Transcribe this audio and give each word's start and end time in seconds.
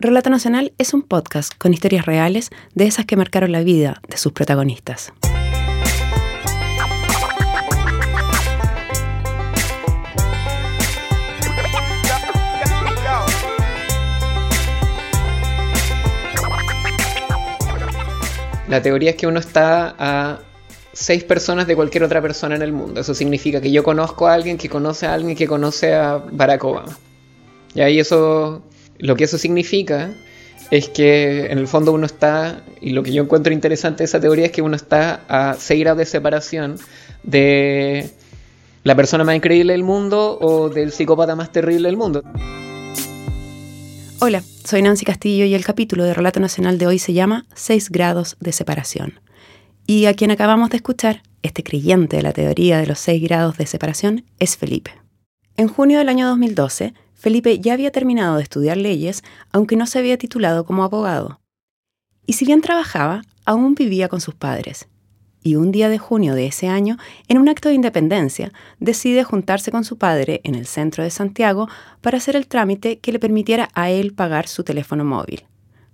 Relato 0.00 0.30
Nacional 0.30 0.72
es 0.78 0.94
un 0.94 1.02
podcast 1.02 1.52
con 1.58 1.74
historias 1.74 2.06
reales 2.06 2.50
de 2.72 2.86
esas 2.86 3.04
que 3.04 3.16
marcaron 3.16 3.50
la 3.50 3.64
vida 3.64 4.00
de 4.08 4.16
sus 4.16 4.32
protagonistas. 4.32 5.12
La 18.68 18.80
teoría 18.80 19.10
es 19.10 19.16
que 19.16 19.26
uno 19.26 19.40
está 19.40 19.96
a 19.98 20.38
seis 20.92 21.24
personas 21.24 21.66
de 21.66 21.74
cualquier 21.74 22.04
otra 22.04 22.22
persona 22.22 22.54
en 22.54 22.62
el 22.62 22.70
mundo. 22.70 23.00
Eso 23.00 23.14
significa 23.14 23.60
que 23.60 23.72
yo 23.72 23.82
conozco 23.82 24.28
a 24.28 24.34
alguien 24.34 24.58
que 24.58 24.68
conoce 24.68 25.08
a 25.08 25.14
alguien 25.14 25.36
que 25.36 25.48
conoce 25.48 25.92
a 25.92 26.18
Barack 26.18 26.62
Obama. 26.62 26.96
Y 27.74 27.80
ahí 27.80 27.98
eso 27.98 28.62
lo 28.98 29.16
que 29.16 29.24
eso 29.24 29.38
significa 29.38 30.10
es 30.70 30.88
que 30.88 31.46
en 31.46 31.58
el 31.58 31.66
fondo 31.68 31.92
uno 31.92 32.04
está, 32.04 32.62
y 32.80 32.90
lo 32.90 33.02
que 33.02 33.12
yo 33.12 33.22
encuentro 33.22 33.52
interesante 33.52 33.98
de 33.98 34.04
esa 34.04 34.20
teoría 34.20 34.46
es 34.46 34.52
que 34.52 34.60
uno 34.60 34.76
está 34.76 35.22
a 35.28 35.54
6 35.54 35.80
grados 35.80 35.98
de 35.98 36.04
separación 36.04 36.78
de 37.22 38.10
la 38.84 38.94
persona 38.94 39.24
más 39.24 39.36
increíble 39.36 39.72
del 39.72 39.82
mundo 39.82 40.38
o 40.40 40.68
del 40.68 40.92
psicópata 40.92 41.34
más 41.36 41.52
terrible 41.52 41.88
del 41.88 41.96
mundo. 41.96 42.22
Hola, 44.20 44.42
soy 44.64 44.82
Nancy 44.82 45.04
Castillo 45.04 45.44
y 45.44 45.54
el 45.54 45.64
capítulo 45.64 46.04
de 46.04 46.12
Relato 46.12 46.40
Nacional 46.40 46.76
de 46.76 46.86
hoy 46.86 46.98
se 46.98 47.12
llama 47.12 47.46
6 47.54 47.90
grados 47.90 48.36
de 48.40 48.52
separación. 48.52 49.20
Y 49.86 50.06
a 50.06 50.14
quien 50.14 50.30
acabamos 50.30 50.70
de 50.70 50.76
escuchar, 50.76 51.22
este 51.42 51.62
creyente 51.62 52.16
de 52.16 52.22
la 52.22 52.32
teoría 52.32 52.78
de 52.78 52.86
los 52.86 52.98
6 52.98 53.22
grados 53.22 53.56
de 53.56 53.66
separación, 53.66 54.24
es 54.38 54.56
Felipe. 54.56 54.90
En 55.56 55.68
junio 55.68 55.98
del 55.98 56.08
año 56.08 56.26
2012, 56.28 56.94
Felipe 57.18 57.58
ya 57.58 57.72
había 57.72 57.90
terminado 57.90 58.36
de 58.36 58.44
estudiar 58.44 58.76
leyes, 58.76 59.24
aunque 59.50 59.76
no 59.76 59.86
se 59.86 59.98
había 59.98 60.16
titulado 60.18 60.64
como 60.64 60.84
abogado. 60.84 61.40
Y 62.26 62.34
si 62.34 62.44
bien 62.44 62.60
trabajaba, 62.60 63.22
aún 63.44 63.74
vivía 63.74 64.08
con 64.08 64.20
sus 64.20 64.36
padres. 64.36 64.88
Y 65.42 65.56
un 65.56 65.72
día 65.72 65.88
de 65.88 65.98
junio 65.98 66.36
de 66.36 66.46
ese 66.46 66.68
año, 66.68 66.96
en 67.26 67.38
un 67.38 67.48
acto 67.48 67.68
de 67.68 67.74
independencia, 67.74 68.52
decide 68.78 69.24
juntarse 69.24 69.72
con 69.72 69.84
su 69.84 69.98
padre 69.98 70.40
en 70.44 70.54
el 70.54 70.66
centro 70.66 71.02
de 71.02 71.10
Santiago 71.10 71.68
para 72.02 72.18
hacer 72.18 72.36
el 72.36 72.46
trámite 72.46 72.98
que 73.00 73.10
le 73.10 73.18
permitiera 73.18 73.68
a 73.74 73.90
él 73.90 74.14
pagar 74.14 74.46
su 74.46 74.62
teléfono 74.62 75.04
móvil. 75.04 75.44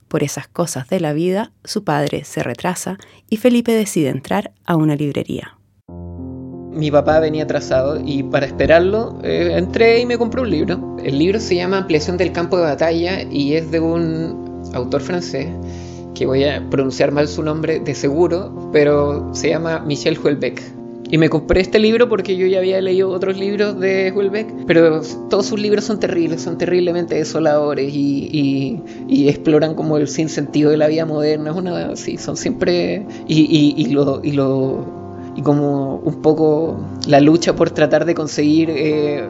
Por 0.09 0.23
esas 0.23 0.47
cosas 0.47 0.89
de 0.89 1.01
la 1.01 1.15
vida, 1.15 1.53
su 1.65 1.85
padre 1.85 2.25
se 2.25 2.43
retrasa 2.43 2.99
y 3.31 3.39
Felipe 3.39 3.73
decide 3.73 4.11
entrar 4.11 4.53
a 4.67 4.77
una 4.77 4.95
librería 4.95 5.57
mi 6.75 6.91
papá 6.91 7.21
venía 7.21 7.45
atrasado 7.45 8.01
y 8.05 8.23
para 8.23 8.47
esperarlo 8.47 9.19
eh, 9.23 9.55
entré 9.57 10.01
y 10.01 10.07
me 10.07 10.19
compré 10.19 10.41
un 10.41 10.51
libro. 10.51 10.97
El 11.03 11.19
libro 11.19 11.41
se 11.41 11.57
llama 11.57 11.79
Ampliación 11.79 12.17
del 12.17 12.33
campo 12.33 12.57
de 12.57 12.65
batalla 12.65 13.23
y 13.23 13.55
es 13.55 13.71
de 13.71 13.81
un 13.81 14.71
autor 14.75 15.01
francés 15.01 15.49
que 16.15 16.27
voy 16.27 16.45
a 16.45 16.63
pronunciar 16.71 17.11
mal 17.11 17.29
su 17.29 17.43
nombre 17.43 17.81
de 17.81 17.95
seguro, 17.95 18.71
pero 18.73 19.35
se 19.35 19.51
llama 19.51 19.81
Michel 19.81 20.17
Houellebecq. 20.17 20.61
Y 21.11 21.19
me 21.19 21.29
compré 21.29 21.61
este 21.61 21.79
libro 21.79 22.09
porque 22.09 22.37
yo 22.37 22.47
ya 22.47 22.59
había 22.59 22.81
leído 22.81 23.11
otros 23.11 23.37
libros 23.37 23.79
de 23.79 24.11
Houellebecq, 24.13 24.67
pero 24.67 25.03
todos 25.29 25.47
sus 25.47 25.61
libros 25.61 25.85
son 25.85 26.01
terribles, 26.01 26.43
son 26.43 26.57
terriblemente 26.57 27.15
desoladores 27.15 27.93
y, 27.93 28.81
exploran 29.29 29.75
como 29.75 29.97
el 29.97 30.09
sinsentido 30.09 30.71
de 30.71 30.77
la 30.77 30.89
vida 30.89 31.05
moderna. 31.05 31.51
Es 31.51 31.57
una, 31.57 31.97
sí, 31.97 32.17
son 32.17 32.37
siempre... 32.37 33.07
y 33.27 33.87
lo, 33.91 34.21
y 34.25 34.33
lo 34.33 35.04
y 35.37 35.43
como 35.43 35.97
un 35.97 36.23
poco 36.23 36.79
la 37.07 37.21
lucha 37.21 37.55
por 37.57 37.71
tratar 37.71 38.05
de 38.05 38.15
conseguir 38.15 38.71
eh, 38.71 39.29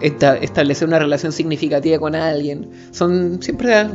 establecer 0.00 0.88
una 0.88 0.98
relación 0.98 1.32
significativa 1.32 1.98
con 1.98 2.14
alguien. 2.14 2.70
Son 2.90 3.42
siempre 3.42 3.88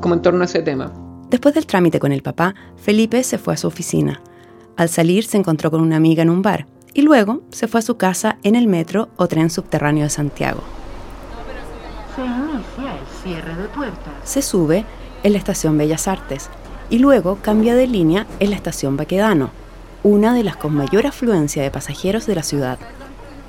como 0.00 0.14
en 0.14 0.22
torno 0.22 0.42
a 0.42 0.44
ese 0.44 0.62
tema. 0.62 0.92
Después 1.30 1.54
del 1.54 1.66
trámite 1.66 2.00
con 2.00 2.12
el 2.12 2.22
papá, 2.22 2.54
Felipe 2.76 3.22
se 3.22 3.38
fue 3.38 3.54
a 3.54 3.56
su 3.56 3.68
oficina. 3.68 4.20
Al 4.76 4.88
salir 4.88 5.24
se 5.24 5.36
encontró 5.36 5.70
con 5.70 5.80
una 5.80 5.96
amiga 5.96 6.22
en 6.22 6.30
un 6.30 6.42
bar 6.42 6.66
y 6.92 7.02
luego 7.02 7.42
se 7.50 7.68
fue 7.68 7.80
a 7.80 7.82
su 7.82 7.96
casa 7.96 8.38
en 8.42 8.56
el 8.56 8.66
metro 8.66 9.08
o 9.16 9.28
tren 9.28 9.50
subterráneo 9.50 10.04
de 10.04 10.10
Santiago. 10.10 10.62
Se 12.16 12.22
inicia 12.22 12.98
el 12.98 13.22
cierre 13.22 13.62
de 13.62 13.68
puertas. 13.68 14.12
Se 14.24 14.42
sube 14.42 14.84
en 15.22 15.32
la 15.32 15.38
estación 15.38 15.78
Bellas 15.78 16.08
Artes 16.08 16.50
y 16.88 16.98
luego 16.98 17.38
cambia 17.40 17.74
de 17.74 17.86
línea 17.86 18.26
en 18.40 18.50
la 18.50 18.56
estación 18.56 18.96
Baquedano 18.96 19.59
una 20.02 20.34
de 20.34 20.44
las 20.44 20.56
con 20.56 20.74
mayor 20.74 21.06
afluencia 21.06 21.62
de 21.62 21.70
pasajeros 21.70 22.26
de 22.26 22.34
la 22.34 22.42
ciudad. 22.42 22.78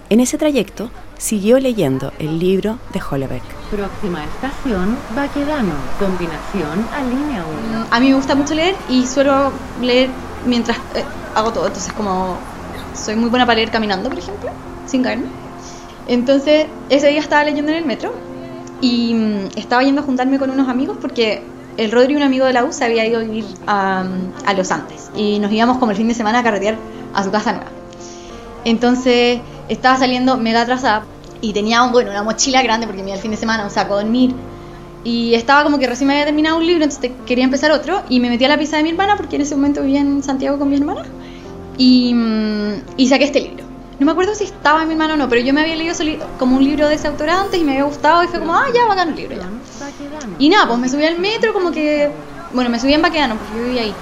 En 0.10 0.20
ese 0.20 0.38
trayecto 0.38 0.92
siguió 1.18 1.60
leyendo 1.60 2.12
el 2.20 2.40
libro 2.40 2.80
de 2.94 3.02
Hollebeck. 3.02 3.44
Próxima 3.70 4.26
estación, 4.26 4.98
Baquedano, 5.16 5.76
combinación 6.00 6.86
a 6.94 7.04
línea 7.04 7.46
1. 7.70 7.86
A 7.90 8.00
mí 8.00 8.10
me 8.10 8.16
gusta 8.16 8.36
mucho 8.36 8.54
leer 8.54 8.76
y 8.90 9.06
suelo 9.06 9.52
leer 9.82 10.10
mientras 10.46 10.78
eh, 10.96 11.04
hago 11.36 11.54
todo, 11.54 11.68
entonces 11.68 11.94
como 11.94 12.38
soy 12.94 13.16
muy 13.16 13.30
buena 13.30 13.46
para 13.46 13.58
leer 13.58 13.72
caminando, 13.72 14.10
por 14.10 14.20
ejemplo, 14.20 14.50
sin 14.86 15.04
caerme. 15.04 15.28
Entonces, 16.08 16.66
ese 16.90 17.08
día 17.08 17.22
estaba 17.22 17.46
leyendo 17.46 17.72
en 17.72 17.78
el 17.78 17.86
metro 17.86 18.14
y 18.82 19.14
mm, 19.14 19.58
estaba 19.58 19.84
yendo 19.84 20.02
a 20.02 20.04
juntarme 20.04 20.40
con 20.40 20.50
unos 20.50 20.68
amigos 20.68 20.98
porque 21.00 21.42
el 21.82 21.92
Rodri, 21.92 22.16
un 22.16 22.22
amigo 22.22 22.46
de 22.46 22.54
la 22.54 22.64
U, 22.64 22.72
se 22.72 22.86
había 22.86 23.06
ido 23.08 23.20
a 23.20 23.24
vivir 23.24 23.46
a, 23.66 24.06
Los 24.56 24.72
Andes 24.72 25.10
y 25.16 25.40
nos 25.40 25.52
íbamos 25.52 25.78
como 25.78 25.92
el 25.92 25.98
fin 25.98 26.08
de 26.08 26.14
semana 26.14 26.40
a 26.40 26.44
carretear 26.44 26.78
a 27.14 27.24
su 27.24 27.32
casa 27.32 27.54
nueva. 27.54 27.72
Entonces 28.66 29.40
estaba 29.68 29.98
saliendo 29.98 30.38
mega 30.38 30.62
atrasada 30.62 31.06
y 31.42 31.54
tenía 31.54 31.82
bueno, 31.88 32.12
una 32.12 32.22
mochila 32.22 32.62
grande 32.62 32.86
porque 32.86 33.02
me 33.02 33.10
iba 33.10 33.16
el 33.16 33.22
fin 33.22 33.32
de 33.32 33.38
semana, 33.38 33.64
un 33.64 33.72
saco 33.72 33.98
de 33.98 34.04
dormir. 34.04 34.36
Y 35.04 35.34
estaba 35.34 35.64
como 35.64 35.80
que 35.80 35.88
recién 35.88 36.08
me 36.08 36.14
había 36.14 36.26
terminado 36.26 36.58
un 36.58 36.68
libro, 36.68 36.84
entonces 36.84 37.12
quería 37.26 37.44
empezar 37.44 37.72
otro. 37.72 38.04
Y 38.08 38.20
me 38.20 38.30
metí 38.30 38.46
a 38.46 38.50
la 38.50 38.58
pieza 38.58 38.78
de 38.78 38.84
mi 38.84 38.90
hermana 38.92 39.18
porque 39.18 39.38
en 39.38 39.42
ese 39.42 39.56
momento 39.56 39.82
vivía 39.82 40.02
en 40.02 40.22
Santiago 40.22 40.60
con 40.60 40.70
mi 40.70 40.76
hermana. 40.76 41.02
Y, 41.80 42.14
mm, 42.14 42.74
y 42.98 43.08
saqué 43.08 43.24
este 43.24 43.42
libro. 43.42 43.66
No 44.00 44.06
me 44.06 44.12
acuerdo 44.12 44.36
si 44.36 44.44
estaba 44.44 44.84
en 44.84 44.88
mi 44.88 44.94
hermano 44.94 45.16
o 45.16 45.18
no, 45.18 45.28
pero 45.28 45.42
yo 45.42 45.54
me 45.54 45.62
había 45.62 45.76
leído 45.76 45.96
como 46.38 46.58
un 46.58 46.64
libro 46.64 46.88
de 46.88 46.96
ese 46.96 47.08
autor 47.08 47.30
antes 47.30 47.60
y 47.60 47.64
me 47.64 47.72
había 47.72 47.86
gustado 47.86 48.24
y 48.24 48.28
fue 48.28 48.40
como, 48.40 48.54
ah, 48.54 48.66
ya, 48.74 48.86
bacán 48.86 49.10
el 49.10 49.16
libro, 49.16 49.36
ya. 49.36 49.48
Y 50.40 50.50
nada, 50.50 50.68
pues 50.68 50.80
me 50.80 50.90
subí 50.90 51.06
al 51.06 51.20
metro 51.20 51.54
como 51.54 51.72
que, 51.72 52.10
bueno, 52.54 52.70
me 52.70 52.80
subí 52.80 52.94
en 52.94 53.02
Baquedano 53.02 53.36
porque 53.36 53.58
yo 53.58 53.66
vivía 53.66 53.82
ahí. 53.84 53.94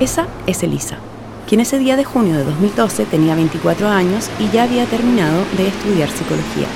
Esa 0.00 0.26
es 0.46 0.62
Elisa, 0.62 0.96
quien 1.46 1.60
ese 1.60 1.78
día 1.78 1.94
de 1.94 2.04
junio 2.04 2.36
de 2.36 2.44
2012 2.44 3.04
tenía 3.04 3.34
24 3.34 3.88
años 3.88 4.30
y 4.38 4.48
ya 4.48 4.62
había 4.62 4.86
terminado 4.86 5.44
de 5.58 5.68
estudiar 5.68 6.08
psicología. 6.08 6.66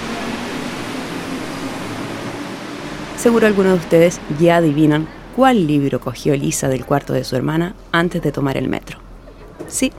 Seguro 3.17 3.47
algunos 3.47 3.73
de 3.73 3.79
ustedes 3.79 4.21
ya 4.39 4.57
adivinan 4.57 5.09
cuál 5.35 5.67
libro 5.67 6.01
cogió 6.01 6.35
Elisa 6.35 6.69
del 6.69 6.85
cuarto 6.85 7.13
de 7.13 7.25
su 7.25 7.37
hermana 7.37 7.75
antes 7.93 8.23
de 8.23 8.33
tomar 8.33 8.57
el 8.57 8.69
metro. 8.69 8.99
Sí, 9.69 9.93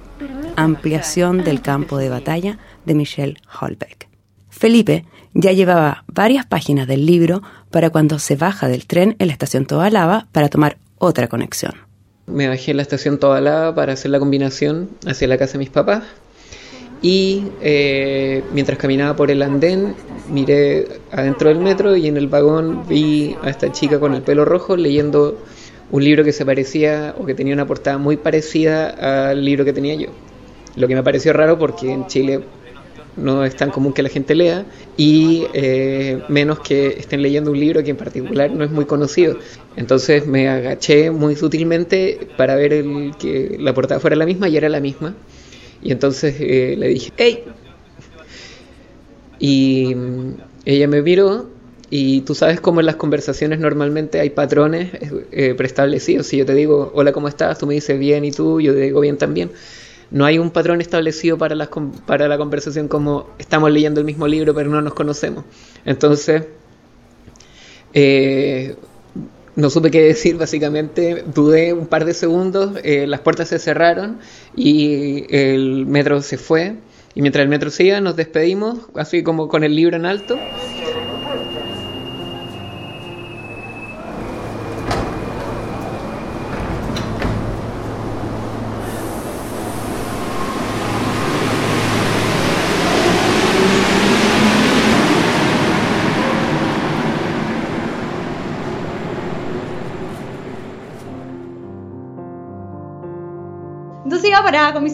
Ampliación 0.55 1.43
del 1.43 1.61
campo 1.61 1.97
de 1.97 2.09
batalla 2.09 2.57
de 2.85 2.93
Michel 2.93 3.39
Holbeck. 3.59 4.07
Felipe 4.49 5.05
ya 5.33 5.51
llevaba 5.51 6.05
varias 6.07 6.45
páginas 6.45 6.87
del 6.87 7.05
libro 7.05 7.41
para 7.71 7.89
cuando 7.89 8.19
se 8.19 8.37
baja 8.37 8.69
del 8.69 8.87
tren 8.87 9.17
en 9.19 9.27
la 9.27 9.33
estación 9.33 9.65
Tobalaba 9.65 10.27
para 10.31 10.47
tomar 10.47 10.77
otra 10.97 11.27
conexión. 11.27 11.73
Me 12.25 12.47
bajé 12.47 12.71
en 12.71 12.77
la 12.77 12.83
estación 12.83 13.19
Tobalaba 13.19 13.75
para 13.75 13.93
hacer 13.93 14.11
la 14.11 14.19
combinación 14.19 14.89
hacia 15.05 15.27
la 15.27 15.37
casa 15.37 15.53
de 15.53 15.59
mis 15.59 15.69
papás 15.69 16.03
y 17.01 17.43
eh, 17.61 18.43
mientras 18.53 18.77
caminaba 18.77 19.15
por 19.15 19.31
el 19.31 19.41
andén 19.41 19.95
miré 20.29 20.87
adentro 21.11 21.49
del 21.49 21.59
metro 21.59 21.95
y 21.95 22.07
en 22.07 22.17
el 22.17 22.27
vagón 22.27 22.87
vi 22.87 23.35
a 23.41 23.49
esta 23.49 23.71
chica 23.71 23.99
con 23.99 24.15
el 24.15 24.21
pelo 24.21 24.45
rojo 24.45 24.75
leyendo 24.75 25.37
un 25.91 26.03
libro 26.03 26.23
que 26.23 26.31
se 26.31 26.45
parecía 26.45 27.15
o 27.19 27.25
que 27.25 27.35
tenía 27.35 27.53
una 27.53 27.67
portada 27.67 27.97
muy 27.97 28.17
parecida 28.17 29.29
al 29.29 29.43
libro 29.43 29.65
que 29.65 29.73
tenía 29.73 29.95
yo. 29.95 30.07
Lo 30.75 30.87
que 30.87 30.95
me 30.95 31.03
pareció 31.03 31.31
raro 31.31 31.57
porque 31.59 31.91
en 31.91 32.07
Chile 32.07 32.41
no 33.17 33.45
es 33.45 33.55
tan 33.55 33.71
común 33.71 33.93
que 33.93 34.03
la 34.03 34.09
gente 34.09 34.35
lea 34.35 34.65
y 34.97 35.45
eh, 35.53 36.21
menos 36.27 36.59
que 36.59 36.87
estén 36.87 37.21
leyendo 37.21 37.51
un 37.51 37.59
libro 37.59 37.83
que 37.83 37.91
en 37.91 37.97
particular 37.97 38.51
no 38.51 38.63
es 38.63 38.71
muy 38.71 38.85
conocido. 38.85 39.37
Entonces 39.75 40.27
me 40.27 40.49
agaché 40.49 41.11
muy 41.11 41.35
sutilmente 41.35 42.27
para 42.35 42.55
ver 42.55 42.73
el, 42.73 43.13
que 43.17 43.57
la 43.59 43.73
portada 43.73 43.99
fuera 43.99 44.15
la 44.15 44.25
misma 44.25 44.49
y 44.49 44.57
era 44.57 44.69
la 44.69 44.79
misma. 44.79 45.15
Y 45.85 45.91
entonces 45.91 46.35
eh, 46.39 46.75
le 46.79 46.87
dije, 46.87 47.13
¡Hey! 47.15 47.43
Y 49.37 49.93
mm, 49.93 50.33
ella 50.65 50.87
me 50.87 51.03
miró 51.03 51.47
y 51.91 52.21
tú 52.21 52.33
sabes 52.33 52.59
cómo 52.59 52.79
en 52.79 52.87
las 52.87 52.95
conversaciones 52.95 53.59
normalmente 53.59 54.19
hay 54.19 54.31
patrones 54.31 54.89
eh, 55.31 55.53
preestablecidos. 55.55 56.25
Si 56.25 56.37
yo 56.37 56.45
te 56.47 56.55
digo, 56.55 56.91
hola, 56.95 57.11
¿cómo 57.11 57.27
estás? 57.27 57.59
Tú 57.59 57.67
me 57.67 57.75
dices 57.75 57.99
bien 57.99 58.25
y 58.25 58.31
tú, 58.31 58.59
yo 58.59 58.73
te 58.73 58.79
digo 58.79 58.99
bien 58.99 59.19
también. 59.19 59.51
No 60.09 60.25
hay 60.25 60.39
un 60.39 60.49
patrón 60.49 60.81
establecido 60.81 61.37
para, 61.37 61.53
las, 61.53 61.69
para 62.07 62.27
la 62.27 62.39
conversación 62.39 62.87
como 62.87 63.29
estamos 63.37 63.69
leyendo 63.69 63.99
el 63.99 64.07
mismo 64.07 64.27
libro 64.27 64.55
pero 64.55 64.71
no 64.71 64.81
nos 64.81 64.95
conocemos. 64.95 65.45
Entonces, 65.85 66.45
eh, 67.93 68.75
no 69.55 69.69
supe 69.69 69.91
qué 69.91 70.01
decir 70.01 70.37
básicamente, 70.37 71.23
dudé 71.33 71.73
un 71.73 71.87
par 71.87 72.05
de 72.05 72.13
segundos, 72.13 72.73
eh, 72.83 73.07
las 73.07 73.21
puertas 73.21 73.49
se 73.49 73.59
cerraron 73.59 74.19
y 74.55 75.25
el 75.29 75.85
metro 75.85 76.21
se 76.21 76.37
fue. 76.37 76.75
Y 77.13 77.21
mientras 77.21 77.43
el 77.43 77.49
metro 77.49 77.69
se 77.69 77.85
iba, 77.85 78.01
nos 78.01 78.17
despedimos, 78.17 78.79
así 78.95 79.23
como 79.23 79.47
con 79.47 79.63
el 79.63 79.75
libro 79.75 79.95
en 79.95 80.05
alto. 80.05 80.37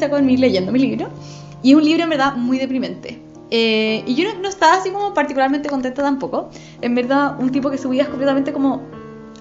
Parada 0.02 0.18
con 0.18 0.26
mi 0.26 0.38
leyendo 0.38 0.72
mi 0.72 0.80
libro. 0.80 1.10
Y 1.64 1.72
es 1.72 1.78
un 1.78 1.86
libro 1.86 2.04
en 2.04 2.10
verdad 2.10 2.36
muy 2.36 2.58
deprimente. 2.58 3.22
Eh, 3.52 4.04
y 4.06 4.16
yo 4.16 4.34
no, 4.34 4.40
no 4.40 4.50
estaba 4.50 4.76
así 4.76 4.90
como 4.90 5.14
particularmente 5.14 5.70
contenta 5.70 6.02
tampoco. 6.02 6.50
En 6.82 6.96
verdad, 6.96 7.40
un 7.40 7.52
tipo 7.52 7.70
que 7.70 7.78
su 7.78 7.90
vida 7.90 8.04
es 8.04 8.10
completamente 8.10 8.54
como 8.54 8.82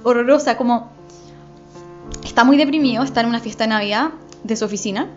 horrorosa, 0.03 0.57
como 0.57 0.91
está 2.25 2.45
muy 2.45 2.57
deprimido, 2.57 3.03
está 3.03 3.21
en 3.21 3.27
una 3.27 3.41
fiesta 3.41 3.65
de 3.65 3.69
Navidad 3.69 4.11
de 4.45 4.57
su 4.57 4.65
oficina 4.65 5.09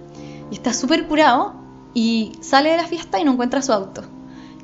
y 0.51 0.55
está 0.55 0.73
súper 0.73 1.07
curado 1.07 1.53
y 1.93 2.33
sale 2.41 2.71
de 2.71 2.77
la 2.77 2.87
fiesta 2.87 3.19
y 3.19 3.23
no 3.23 3.33
encuentra 3.33 3.61
su 3.61 3.73
auto. 3.73 4.03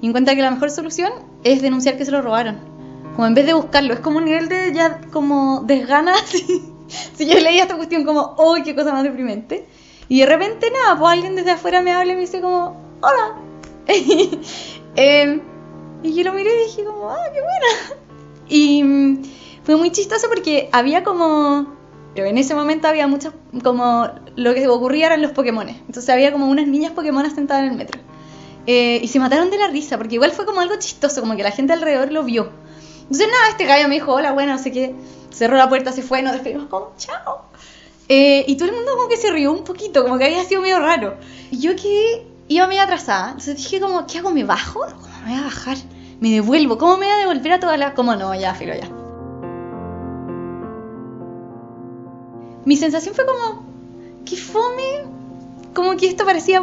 Y 0.01 0.07
encuentra 0.07 0.35
que 0.35 0.41
la 0.41 0.51
mejor 0.51 0.71
solución 0.71 1.11
es 1.43 1.61
denunciar 1.61 1.97
que 1.97 2.05
se 2.05 2.11
lo 2.11 2.21
robaron. 2.21 2.57
Como 3.15 3.27
en 3.27 3.33
vez 3.33 3.45
de 3.45 3.53
buscarlo, 3.53 3.93
es 3.93 3.99
como 3.99 4.17
un 4.17 4.25
nivel 4.25 4.47
de 4.47 4.71
ya 4.73 5.01
como 5.11 5.61
desgana. 5.65 6.13
si 7.15 7.25
yo 7.25 7.39
leía 7.39 7.63
esta 7.63 7.75
cuestión 7.75 8.05
como, 8.05 8.35
¡ay, 8.53 8.63
qué 8.63 8.75
cosa 8.75 8.93
más 8.93 9.03
deprimente! 9.03 9.67
Y 10.09 10.21
de 10.21 10.25
repente 10.25 10.71
nada, 10.71 10.99
pues 10.99 11.11
alguien 11.13 11.35
desde 11.35 11.51
afuera 11.51 11.81
me 11.81 11.93
habla 11.93 12.11
y 12.11 12.15
me 12.15 12.21
dice 12.21 12.41
como, 12.41 12.81
¡hola! 13.01 13.35
Em, 14.95 15.41
y 16.03 16.13
yo 16.13 16.23
lo 16.23 16.33
miré 16.33 16.49
y 16.53 16.65
dije 16.65 16.83
como, 16.83 17.09
¡ah, 17.09 17.23
qué 17.33 17.39
buena! 17.39 18.01
Y 18.49 18.83
mm, 18.83 19.21
fue 19.63 19.75
muy 19.75 19.91
chistoso 19.91 20.27
porque 20.27 20.69
había 20.71 21.03
como... 21.03 21.77
Pero 22.15 22.25
en 22.25 22.39
ese 22.39 22.55
momento 22.55 22.87
había 22.87 23.05
muchos, 23.05 23.33
como 23.63 24.09
lo 24.35 24.55
que 24.55 24.67
ocurría 24.67 25.05
eran 25.05 25.21
los 25.21 25.31
Pokémones. 25.31 25.77
Entonces 25.81 26.09
había 26.09 26.31
como 26.31 26.47
unas 26.47 26.67
niñas 26.67 26.93
Pokémon 26.93 27.29
sentadas 27.29 27.63
en 27.63 27.69
el 27.69 27.77
metro. 27.77 28.01
Eh, 28.65 28.99
y 29.03 29.07
se 29.07 29.19
mataron 29.19 29.51
de 29.51 29.59
la 29.59 29.67
risa, 29.67 29.97
porque 29.99 30.15
igual 30.15 30.31
fue 30.31 30.47
como 30.47 30.59
algo 30.61 30.75
chistoso, 30.79 31.21
como 31.21 31.35
que 31.35 31.43
la 31.43 31.51
gente 31.51 31.73
alrededor 31.73 32.11
lo 32.11 32.23
vio. 32.23 32.49
Entonces 33.01 33.27
nada, 33.27 33.49
este 33.49 33.65
gallo 33.65 33.87
me 33.87 33.95
dijo, 33.95 34.11
hola, 34.11 34.31
bueno, 34.31 34.53
no 34.53 34.59
sé 34.59 34.71
qué. 34.71 34.95
Cerró 35.29 35.55
la 35.55 35.69
puerta, 35.69 35.91
se 35.91 36.01
fue, 36.01 36.23
nos 36.23 36.33
despedimos 36.33 36.67
como, 36.67 36.93
chao. 36.97 37.45
Eh, 38.11 38.43
y 38.47 38.57
todo 38.57 38.69
el 38.69 38.75
mundo 38.75 38.91
como 38.95 39.07
que 39.07 39.17
se 39.17 39.31
rió 39.31 39.51
un 39.51 39.63
poquito, 39.63 40.03
como 40.03 40.17
que 40.17 40.25
había 40.25 40.43
sido 40.43 40.61
medio 40.61 40.79
raro. 40.79 41.17
Y 41.51 41.59
yo 41.59 41.75
que 41.75 42.25
iba 42.47 42.65
medio 42.65 42.81
atrasada, 42.81 43.27
entonces 43.27 43.57
dije 43.57 43.79
como, 43.79 44.07
¿qué 44.07 44.17
hago? 44.17 44.31
¿Me 44.31 44.43
bajo? 44.43 44.79
¿cómo 44.79 45.07
me 45.23 45.31
voy 45.31 45.39
a 45.39 45.43
bajar? 45.43 45.77
Me 46.19 46.31
devuelvo, 46.31 46.79
¿cómo 46.79 46.97
me 46.97 47.05
voy 47.05 47.15
a 47.15 47.19
devolver 47.19 47.53
a 47.53 47.59
todas 47.59 47.77
las...? 47.77 47.93
Como 47.93 48.15
no, 48.15 48.33
ya, 48.33 48.55
filo, 48.55 48.73
ya. 48.73 48.89
Mi 52.65 52.75
sensación 52.75 53.13
fue 53.13 53.25
como, 53.27 53.63
qué 54.25 54.35
fome, 54.35 55.05
como 55.75 55.95
que 55.95 56.07
esto 56.07 56.25
parecía, 56.25 56.61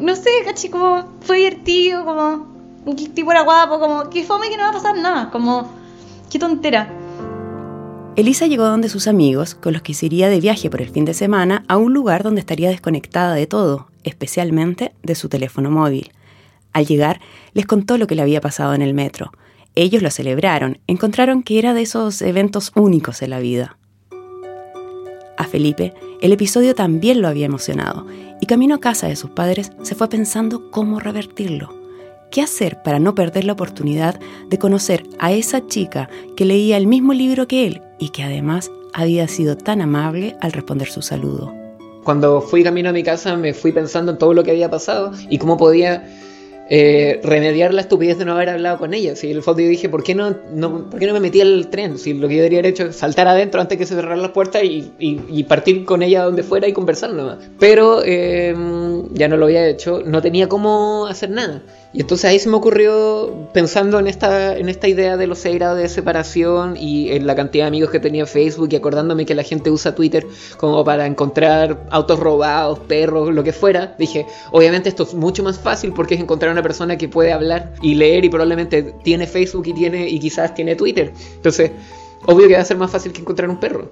no 0.00 0.16
sé, 0.16 0.30
caché, 0.46 0.70
como 0.70 1.04
fue 1.20 1.36
divertido, 1.36 2.04
como 2.06 2.46
un 2.86 2.96
tipo 2.96 3.30
era 3.30 3.42
guapo, 3.42 3.78
como 3.78 4.08
qué 4.08 4.24
fome 4.24 4.48
que 4.48 4.56
no 4.56 4.62
va 4.62 4.70
a 4.70 4.72
pasar 4.72 4.96
nada, 4.96 5.30
como 5.30 5.70
qué 6.30 6.38
tontera. 6.38 6.97
Elisa 8.18 8.48
llegó 8.48 8.64
donde 8.64 8.88
sus 8.88 9.06
amigos, 9.06 9.54
con 9.54 9.72
los 9.72 9.82
que 9.82 9.94
se 9.94 10.06
iría 10.06 10.28
de 10.28 10.40
viaje 10.40 10.68
por 10.68 10.82
el 10.82 10.88
fin 10.88 11.04
de 11.04 11.14
semana, 11.14 11.62
a 11.68 11.76
un 11.76 11.94
lugar 11.94 12.24
donde 12.24 12.40
estaría 12.40 12.68
desconectada 12.68 13.32
de 13.34 13.46
todo, 13.46 13.92
especialmente 14.02 14.92
de 15.04 15.14
su 15.14 15.28
teléfono 15.28 15.70
móvil. 15.70 16.10
Al 16.72 16.84
llegar, 16.84 17.20
les 17.52 17.64
contó 17.64 17.96
lo 17.96 18.08
que 18.08 18.16
le 18.16 18.22
había 18.22 18.40
pasado 18.40 18.74
en 18.74 18.82
el 18.82 18.92
metro. 18.92 19.30
Ellos 19.76 20.02
lo 20.02 20.10
celebraron, 20.10 20.80
encontraron 20.88 21.44
que 21.44 21.60
era 21.60 21.74
de 21.74 21.82
esos 21.82 22.20
eventos 22.20 22.72
únicos 22.74 23.22
en 23.22 23.30
la 23.30 23.38
vida. 23.38 23.78
A 25.36 25.44
Felipe, 25.44 25.94
el 26.20 26.32
episodio 26.32 26.74
también 26.74 27.22
lo 27.22 27.28
había 27.28 27.46
emocionado, 27.46 28.04
y 28.40 28.46
camino 28.46 28.74
a 28.74 28.80
casa 28.80 29.06
de 29.06 29.14
sus 29.14 29.30
padres 29.30 29.70
se 29.82 29.94
fue 29.94 30.08
pensando 30.08 30.72
cómo 30.72 30.98
revertirlo. 30.98 31.77
¿Qué 32.30 32.42
hacer 32.42 32.82
para 32.82 32.98
no 32.98 33.14
perder 33.14 33.44
la 33.44 33.54
oportunidad 33.54 34.18
de 34.48 34.58
conocer 34.58 35.04
a 35.18 35.32
esa 35.32 35.66
chica 35.66 36.08
que 36.36 36.44
leía 36.44 36.76
el 36.76 36.86
mismo 36.86 37.12
libro 37.14 37.48
que 37.48 37.66
él 37.66 37.82
y 37.98 38.10
que 38.10 38.22
además 38.22 38.70
había 38.92 39.26
sido 39.28 39.56
tan 39.56 39.80
amable 39.80 40.36
al 40.40 40.52
responder 40.52 40.88
su 40.88 41.00
saludo? 41.02 41.52
Cuando 42.04 42.40
fui 42.40 42.62
camino 42.62 42.90
a 42.90 42.92
mi 42.92 43.02
casa 43.02 43.36
me 43.36 43.54
fui 43.54 43.72
pensando 43.72 44.12
en 44.12 44.18
todo 44.18 44.34
lo 44.34 44.44
que 44.44 44.50
había 44.50 44.70
pasado 44.70 45.12
y 45.30 45.38
cómo 45.38 45.56
podía 45.56 46.06
eh, 46.70 47.20
remediar 47.24 47.72
la 47.72 47.80
estupidez 47.80 48.18
de 48.18 48.26
no 48.26 48.32
haber 48.34 48.50
hablado 48.50 48.76
con 48.78 48.92
ella. 48.92 49.16
Si 49.16 49.30
el 49.30 49.42
fondo 49.42 49.62
yo 49.62 49.68
dije, 49.68 49.88
¿por 49.88 50.02
qué 50.02 50.14
no, 50.14 50.36
no, 50.52 50.90
¿por 50.90 51.00
qué 51.00 51.06
no 51.06 51.14
me 51.14 51.20
metí 51.20 51.40
al 51.40 51.68
tren? 51.70 51.96
Si 51.98 52.12
lo 52.12 52.28
que 52.28 52.34
yo 52.36 52.42
debería 52.42 52.58
haber 52.60 52.72
hecho 52.72 52.84
es 52.84 52.96
saltar 52.96 53.26
adentro 53.26 53.60
antes 53.60 53.78
que 53.78 53.86
se 53.86 53.94
cerraran 53.94 54.20
las 54.20 54.32
puertas 54.32 54.62
y, 54.64 54.92
y- 54.98 55.20
y 55.30 55.44
partir 55.44 55.86
con 55.86 56.02
ella 56.02 56.24
donde 56.24 56.42
fuera 56.42 56.68
y 56.68 56.74
conversar 56.74 57.12
nomás. 57.14 57.38
Pero 57.58 58.02
eh, 58.04 58.54
ya 59.12 59.28
no 59.28 59.38
lo 59.38 59.46
había 59.46 59.66
hecho, 59.66 60.02
no 60.04 60.20
tenía 60.20 60.46
cómo 60.48 61.06
hacer 61.06 61.30
nada. 61.30 61.62
Y 61.90 62.02
entonces 62.02 62.26
ahí 62.26 62.38
se 62.38 62.50
me 62.50 62.56
ocurrió, 62.56 63.48
pensando 63.54 63.98
en 63.98 64.08
esta, 64.08 64.58
en 64.58 64.68
esta 64.68 64.88
idea 64.88 65.16
de 65.16 65.26
los 65.26 65.38
seis 65.38 65.54
grados 65.54 65.78
de 65.78 65.88
separación 65.88 66.76
y 66.76 67.10
en 67.12 67.26
la 67.26 67.34
cantidad 67.34 67.64
de 67.64 67.68
amigos 67.68 67.90
que 67.90 67.98
tenía 67.98 68.22
en 68.22 68.26
Facebook 68.26 68.68
y 68.70 68.76
acordándome 68.76 69.24
que 69.24 69.34
la 69.34 69.42
gente 69.42 69.70
usa 69.70 69.94
Twitter 69.94 70.26
como 70.58 70.84
para 70.84 71.06
encontrar 71.06 71.86
autos 71.90 72.20
robados, 72.20 72.78
perros, 72.80 73.34
lo 73.34 73.42
que 73.42 73.54
fuera, 73.54 73.96
dije, 73.98 74.26
obviamente 74.52 74.90
esto 74.90 75.04
es 75.04 75.14
mucho 75.14 75.42
más 75.42 75.58
fácil 75.58 75.94
porque 75.94 76.14
es 76.14 76.20
encontrar 76.20 76.52
una 76.52 76.62
persona 76.62 76.98
que 76.98 77.08
puede 77.08 77.32
hablar 77.32 77.72
y 77.80 77.94
leer 77.94 78.22
y 78.26 78.28
probablemente 78.28 78.94
tiene 79.02 79.26
Facebook 79.26 79.66
y, 79.68 79.72
tiene, 79.72 80.08
y 80.10 80.18
quizás 80.18 80.52
tiene 80.54 80.76
Twitter. 80.76 81.12
Entonces, 81.36 81.70
obvio 82.26 82.48
que 82.48 82.54
va 82.54 82.60
a 82.60 82.64
ser 82.66 82.76
más 82.76 82.90
fácil 82.90 83.12
que 83.12 83.22
encontrar 83.22 83.48
un 83.48 83.60
perro. 83.60 83.90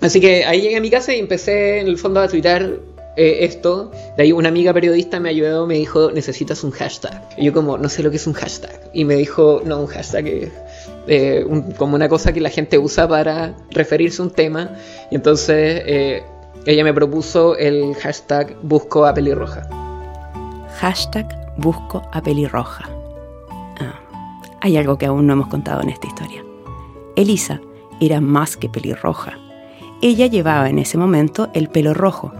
Así 0.00 0.20
que 0.20 0.44
ahí 0.44 0.60
llegué 0.60 0.76
a 0.76 0.80
mi 0.80 0.90
casa 0.90 1.12
y 1.12 1.18
empecé 1.18 1.80
en 1.80 1.88
el 1.88 1.98
fondo 1.98 2.20
a 2.20 2.28
twittar 2.28 2.78
eh, 3.16 3.38
esto. 3.44 3.90
De 4.16 4.22
ahí 4.22 4.32
una 4.32 4.48
amiga 4.48 4.72
periodista 4.72 5.18
me 5.20 5.30
ayudó, 5.30 5.66
me 5.66 5.74
dijo, 5.74 6.10
necesitas 6.12 6.62
un 6.64 6.70
hashtag. 6.70 7.22
Y 7.36 7.46
yo 7.46 7.52
como, 7.52 7.78
no 7.78 7.88
sé 7.88 8.02
lo 8.02 8.10
que 8.10 8.16
es 8.16 8.26
un 8.26 8.34
hashtag. 8.34 8.90
Y 8.92 9.04
me 9.04 9.16
dijo, 9.16 9.62
no, 9.64 9.80
un 9.80 9.86
hashtag 9.86 10.26
es 10.26 10.52
eh, 11.06 11.46
como 11.78 11.94
una 11.94 12.08
cosa 12.08 12.32
que 12.32 12.40
la 12.40 12.50
gente 12.50 12.78
usa 12.78 13.08
para 13.08 13.56
referirse 13.70 14.20
a 14.20 14.24
un 14.26 14.30
tema. 14.30 14.70
Y 15.10 15.14
entonces 15.14 15.82
eh, 15.86 16.22
ella 16.66 16.84
me 16.84 16.92
propuso 16.92 17.56
el 17.56 17.94
hashtag 17.94 18.56
busco 18.62 19.06
a 19.06 19.14
pelirroja. 19.14 19.68
Hashtag 20.78 21.54
busco 21.56 22.02
a 22.12 22.22
pelirroja. 22.22 22.84
Ah, 23.80 24.00
hay 24.60 24.76
algo 24.76 24.98
que 24.98 25.06
aún 25.06 25.26
no 25.26 25.32
hemos 25.32 25.48
contado 25.48 25.80
en 25.82 25.90
esta 25.90 26.06
historia. 26.06 26.44
Elisa 27.14 27.60
era 28.00 28.20
más 28.20 28.56
que 28.56 28.68
pelirroja. 28.68 29.38
Ella 30.02 30.26
llevaba 30.26 30.68
en 30.68 30.78
ese 30.78 30.98
momento 30.98 31.48
el 31.54 31.68
pelo 31.68 31.94
rojo. 31.94 32.32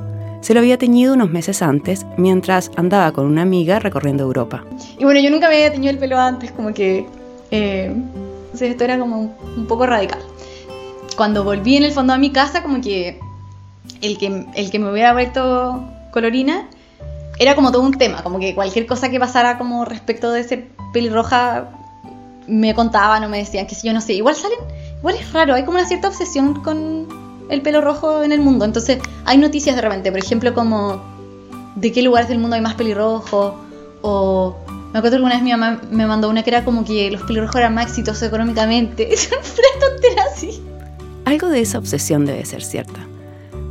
Se 0.47 0.55
lo 0.55 0.61
había 0.61 0.79
teñido 0.79 1.15
unos 1.15 1.29
meses 1.29 1.61
antes 1.61 2.07
mientras 2.17 2.71
andaba 2.76 3.11
con 3.11 3.26
una 3.26 3.43
amiga 3.43 3.81
recorriendo 3.81 4.23
Europa. 4.23 4.65
Y 4.97 5.03
bueno, 5.03 5.19
yo 5.19 5.29
nunca 5.29 5.49
me 5.49 5.57
había 5.57 5.73
teñido 5.73 5.91
el 5.91 5.99
pelo 5.99 6.21
antes, 6.21 6.53
como 6.53 6.73
que. 6.73 7.05
Eh, 7.50 7.93
sea, 8.55 8.69
esto 8.69 8.85
era 8.85 8.97
como 8.97 9.19
un, 9.19 9.35
un 9.57 9.67
poco 9.67 9.87
radical. 9.87 10.21
Cuando 11.17 11.43
volví 11.43 11.76
en 11.76 11.83
el 11.83 11.91
fondo 11.91 12.12
a 12.12 12.19
mi 12.19 12.31
casa, 12.31 12.62
como 12.62 12.81
que 12.81 13.19
el 14.03 14.19
que, 14.19 14.47
el 14.55 14.71
que 14.71 14.79
me 14.79 14.88
hubiera 14.88 15.15
vuelto 15.15 15.85
colorina 16.12 16.69
era 17.41 17.57
como 17.57 17.73
todo 17.73 17.83
un 17.83 17.99
tema, 17.99 18.23
como 18.23 18.38
que 18.38 18.55
cualquier 18.55 18.87
cosa 18.87 19.09
que 19.09 19.19
pasara 19.19 19.59
como 19.59 19.85
respecto 19.85 20.31
de 20.31 20.43
ese 20.43 20.69
pelirroja 20.93 21.71
me 22.47 22.73
contaban 22.73 23.25
o 23.25 23.29
me 23.29 23.38
decían, 23.38 23.67
que 23.67 23.75
si 23.75 23.88
yo 23.88 23.93
no 23.93 24.00
sé, 24.00 24.12
igual 24.12 24.37
salen, 24.37 24.61
igual 24.99 25.17
es 25.17 25.33
raro, 25.33 25.55
hay 25.55 25.65
como 25.65 25.79
una 25.79 25.88
cierta 25.88 26.07
obsesión 26.07 26.62
con 26.62 27.25
el 27.49 27.62
pelo 27.62 27.81
rojo 27.81 28.23
en 28.23 28.33
el 28.33 28.41
mundo, 28.41 28.65
entonces 28.65 28.99
hay 29.25 29.38
noticias 29.38 29.76
de 29.76 29.83
repente, 29.83 30.11
por 30.11 30.21
ejemplo, 30.21 30.55
como 30.55 31.03
de 31.76 31.93
qué 31.93 32.03
lugares 32.03 32.29
del 32.29 32.38
mundo 32.38 32.57
hay 32.57 32.62
más 32.62 32.75
pelirrojos, 32.75 33.55
o 34.03 34.57
me 34.93 34.99
acuerdo 34.99 35.11
que 35.11 35.17
alguna 35.17 35.35
vez 35.35 35.43
mi 35.43 35.50
mamá 35.50 35.81
me 35.91 36.07
mandó 36.07 36.29
una 36.29 36.43
que 36.43 36.50
era 36.50 36.65
como 36.65 36.85
que 36.85 37.11
los 37.11 37.23
pelirrojos 37.23 37.57
eran 37.57 37.75
más 37.75 37.87
exitosos 37.87 38.23
económicamente, 38.23 39.12
es 39.12 39.31
una 39.31 39.88
tontera 39.88 40.23
así. 40.33 40.62
Algo 41.25 41.49
de 41.49 41.61
esa 41.61 41.79
obsesión 41.79 42.25
debe 42.25 42.45
ser 42.45 42.62
cierta. 42.62 43.07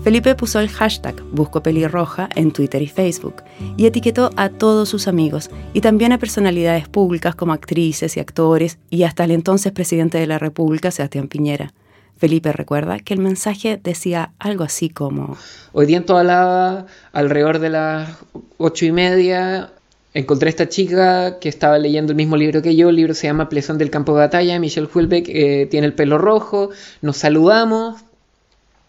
Felipe 0.06 0.36
puso 0.36 0.60
el 0.60 0.70
hashtag 0.70 1.20
Busco 1.32 1.64
Pelirroja 1.64 2.30
en 2.36 2.52
Twitter 2.52 2.80
y 2.84 2.88
Facebook 2.88 3.42
y 3.76 3.88
etiquetó 3.88 4.30
a 4.36 4.50
todos 4.50 4.88
sus 4.88 5.08
amigos 5.08 5.50
y 5.74 5.82
también 5.82 6.12
a 6.12 6.20
personalidades 6.20 6.88
públicas 6.88 7.34
como 7.34 7.54
actrices 7.54 8.16
y 8.16 8.20
actores 8.20 8.78
y 8.92 9.02
hasta 9.02 9.24
el 9.24 9.32
entonces 9.32 9.72
presidente 9.72 10.20
de 10.20 10.28
la 10.28 10.38
República, 10.38 10.92
Sebastián 10.92 11.28
Piñera. 11.28 11.74
Felipe 12.18 12.52
recuerda 12.52 13.00
que 13.00 13.14
el 13.14 13.20
mensaje 13.20 13.80
decía 13.84 14.32
algo 14.40 14.64
así 14.64 14.90
como 14.90 15.38
Hoy 15.74 15.86
día 15.86 15.98
en 15.98 16.06
toda 16.06 16.24
la 16.24 16.86
alrededor 17.12 17.60
de 17.60 17.70
las 17.70 18.18
ocho 18.58 18.86
y 18.86 18.92
media 18.92 19.72
encontré 20.16 20.48
a 20.48 20.50
esta 20.50 20.70
chica 20.70 21.40
que 21.40 21.50
estaba 21.50 21.78
leyendo 21.78 22.14
el 22.14 22.16
mismo 22.16 22.38
libro 22.38 22.62
que 22.62 22.76
yo, 22.76 22.90
el 22.90 22.96
libro 22.96 23.14
se 23.14 23.28
llama 23.28 23.50
Plesón 23.50 23.78
del 23.78 23.92
campo 23.92 24.14
de 24.14 24.20
batalla, 24.20 24.58
Michelle 24.60 24.88
Hulbeck 24.92 25.28
eh, 25.28 25.68
tiene 25.70 25.88
el 25.88 25.94
pelo 25.94 26.18
rojo, 26.18 26.70
nos 27.02 27.18
saludamos, 27.18 28.02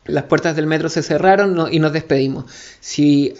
las 0.04 0.25
puertas 0.25 0.54
del 0.54 0.66
metro 0.66 0.88
se 0.88 1.02
cerraron 1.02 1.73
y 1.73 1.80
nos 1.80 1.92
despedimos. 1.92 2.45
Si 2.78 3.35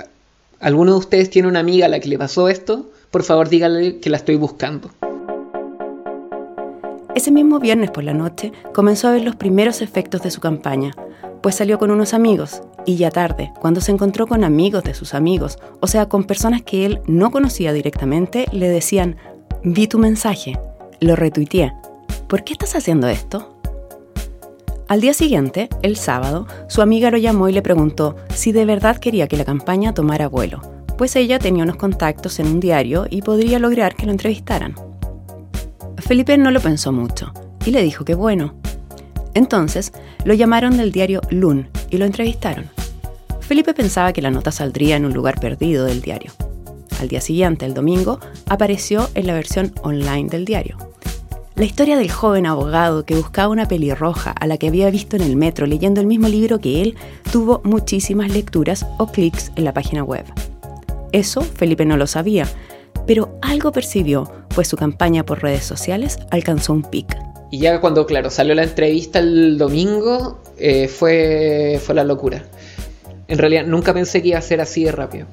alguno 0.59 0.93
de 0.93 0.99
ustedes 0.99 1.31
tiene 1.31 1.47
una 1.47 1.61
amiga 1.61 1.87
a 1.87 1.88
la 1.88 2.00
que 2.00 2.09
le 2.09 2.19
pasó 2.19 2.49
esto, 2.49 2.90
por 3.12 3.23
favor 3.23 3.49
dígale 3.49 4.00
que 4.00 4.11
la 4.11 4.16
estoy 4.16 4.35
buscando. 4.35 4.90
Ese 7.17 7.31
mismo 7.31 7.59
viernes 7.61 7.91
por 7.91 8.05
la 8.05 8.13
noche 8.13 8.53
comenzó 8.75 9.09
a 9.09 9.13
ver 9.13 9.23
los 9.23 9.37
primeros 9.37 9.81
efectos 9.81 10.21
de 10.21 10.31
su 10.31 10.43
campaña, 10.43 10.95
pues 11.41 11.55
salió 11.55 11.79
con 11.79 11.91
unos 11.91 12.13
amigos 12.13 12.61
y 12.85 12.97
ya 12.97 13.11
tarde, 13.11 13.55
cuando 13.59 13.81
se 13.81 13.91
encontró 13.91 14.27
con 14.27 14.45
amigos 14.45 14.85
de 14.85 14.93
sus 14.93 15.15
amigos, 15.15 15.59
o 15.81 15.87
sea, 15.87 16.11
con 16.11 16.25
personas 16.25 16.61
que 16.61 16.85
él 16.85 17.01
no 17.07 17.31
conocía 17.31 17.73
directamente, 17.73 18.45
le 18.53 18.69
decían, 18.69 19.17
vi 19.65 19.87
tu 19.87 19.99
mensaje, 19.99 20.59
lo 21.01 21.17
retuiteé, 21.17 21.73
¿por 22.29 22.45
qué 22.45 22.53
estás 22.53 22.77
haciendo 22.77 23.09
esto? 23.09 23.57
Al 24.87 25.01
día 25.01 25.15
siguiente, 25.15 25.71
el 25.81 25.97
sábado, 25.97 26.47
su 26.69 26.83
amiga 26.83 27.11
lo 27.11 27.17
llamó 27.17 27.49
y 27.49 27.53
le 27.55 27.63
preguntó 27.63 28.17
si 28.35 28.53
de 28.53 28.67
verdad 28.67 28.99
quería 28.99 29.27
que 29.27 29.39
la 29.39 29.47
campaña 29.47 29.95
tomara 29.95 30.29
vuelo, 30.29 30.61
pues 30.99 31.17
ella 31.17 31.39
tenía 31.39 31.65
unos 31.65 31.77
contactos 31.77 32.39
en 32.41 32.47
un 32.49 32.61
diario 32.61 33.07
y 33.09 33.23
podría 33.23 33.59
lograr 33.59 33.97
que 33.97 34.05
lo 34.05 34.13
entrevistaran. 34.13 34.86
Felipe 36.07 36.39
no 36.39 36.53
lo 36.53 36.61
pensó 36.61 36.93
mucho 36.93 37.33
y 37.65 37.73
le 37.73 37.83
dijo 37.83 38.05
que 38.05 38.15
bueno. 38.15 38.55
Entonces, 39.35 39.93
lo 40.25 40.35
llamaron 40.35 40.77
del 40.77 40.93
diario 40.93 41.21
Lun 41.31 41.69
y 41.91 41.97
lo 41.97 42.05
entrevistaron. 42.05 42.71
Felipe 43.41 43.75
pensaba 43.75 44.13
que 44.13 44.23
la 44.23 44.31
nota 44.31 44.53
saldría 44.53 44.95
en 44.95 45.05
un 45.05 45.13
lugar 45.13 45.41
perdido 45.41 45.85
del 45.85 46.01
diario. 46.01 46.31
Al 47.01 47.09
día 47.09 47.21
siguiente, 47.21 47.67
el 47.67 47.75
domingo, 47.75 48.21
apareció 48.49 49.11
en 49.15 49.27
la 49.27 49.35
versión 49.35 49.75
online 49.83 50.29
del 50.29 50.45
diario. 50.45 50.77
La 51.57 51.65
historia 51.65 51.97
del 51.97 52.11
joven 52.11 52.47
abogado 52.47 53.05
que 53.05 53.17
buscaba 53.17 53.49
una 53.49 53.67
pelirroja 53.67 54.31
a 54.31 54.47
la 54.47 54.59
que 54.59 54.69
había 54.69 54.91
visto 54.91 55.17
en 55.17 55.23
el 55.23 55.35
metro 55.35 55.67
leyendo 55.67 56.01
el 56.01 56.07
mismo 56.07 56.29
libro 56.29 56.61
que 56.61 56.83
él 56.83 56.97
tuvo 57.33 57.63
muchísimas 57.65 58.31
lecturas 58.31 58.87
o 58.99 59.09
clics 59.09 59.51
en 59.57 59.65
la 59.65 59.75
página 59.75 60.05
web. 60.05 60.25
Eso 61.11 61.41
Felipe 61.41 61.85
no 61.85 61.97
lo 61.97 62.07
sabía, 62.07 62.47
pero 63.07 63.38
algo 63.43 63.73
percibió, 63.73 64.31
pues 64.55 64.69
su 64.69 64.76
campaña 64.76 65.25
por 65.25 65.43
redes 65.43 65.65
sociales 65.65 66.19
alcanzó 66.31 66.73
un 66.73 66.83
pic. 66.83 67.17
Y 67.50 67.59
ya 67.59 67.81
cuando, 67.81 68.07
claro, 68.07 68.31
salió 68.31 68.55
la 68.55 68.65
entrevista 68.65 69.19
el 69.19 69.59
domingo, 69.59 70.41
eh, 70.59 70.88
fue, 70.88 71.81
fue 71.85 71.95
la 71.95 72.05
locura. 72.05 72.45
En 73.29 73.38
realidad 73.38 73.65
nunca 73.67 73.95
pensé 73.95 74.23
que 74.23 74.29
iba 74.29 74.38
a 74.38 74.43
ser 74.43 74.61
así 74.61 74.85
de 74.85 74.93
rápido. 74.93 75.26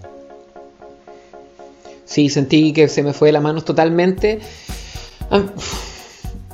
Sí, 2.05 2.29
sentí 2.29 2.73
que 2.73 2.87
se 2.87 3.01
me 3.01 3.13
fue 3.13 3.29
de 3.29 3.33
las 3.33 3.41
manos 3.41 3.65
totalmente. 3.65 4.39
Ah, 5.31 5.43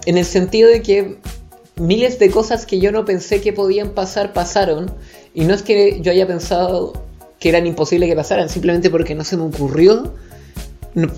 en 0.05 0.17
el 0.17 0.25
sentido 0.25 0.69
de 0.69 0.81
que 0.81 1.17
miles 1.75 2.19
de 2.19 2.29
cosas 2.29 2.65
que 2.65 2.79
yo 2.79 2.91
no 2.91 3.05
pensé 3.05 3.41
que 3.41 3.53
podían 3.53 3.89
pasar 3.89 4.33
pasaron 4.33 4.91
y 5.33 5.45
no 5.45 5.53
es 5.53 5.61
que 5.61 5.99
yo 6.01 6.11
haya 6.11 6.27
pensado 6.27 6.93
que 7.39 7.49
eran 7.49 7.65
imposibles 7.67 8.09
que 8.09 8.15
pasaran, 8.15 8.49
simplemente 8.49 8.89
porque 8.89 9.15
no 9.15 9.23
se 9.23 9.37
me 9.37 9.43
ocurrió, 9.43 10.13
no, 10.93 11.09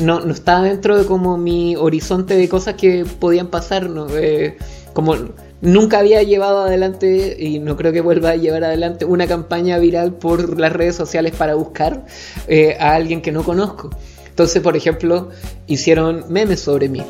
no, 0.00 0.32
estaba 0.32 0.62
dentro 0.62 0.98
de 0.98 1.06
como 1.06 1.38
mi 1.38 1.76
horizonte 1.76 2.36
de 2.36 2.48
cosas 2.48 2.74
que 2.74 3.04
podían 3.04 3.48
pasar, 3.48 3.88
eh, 4.12 4.56
como 4.92 5.16
nunca 5.60 5.98
había 5.98 6.22
llevado 6.22 6.62
adelante 6.62 7.36
y 7.38 7.58
no 7.58 7.76
creo 7.76 7.92
que 7.92 8.00
vuelva 8.00 8.30
a 8.30 8.36
llevar 8.36 8.64
adelante 8.64 9.04
una 9.04 9.26
campaña 9.26 9.78
viral 9.78 10.14
por 10.14 10.58
las 10.60 10.72
redes 10.72 10.96
sociales 10.96 11.34
para 11.36 11.54
buscar 11.54 12.04
eh, 12.48 12.76
a 12.78 12.94
alguien 12.94 13.22
que 13.22 13.32
no 13.32 13.42
conozco. 13.44 13.90
Entonces, 14.28 14.62
por 14.62 14.76
ejemplo, 14.76 15.30
hicieron 15.66 16.24
memes 16.28 16.60
sobre 16.60 16.88
mí. 16.88 17.02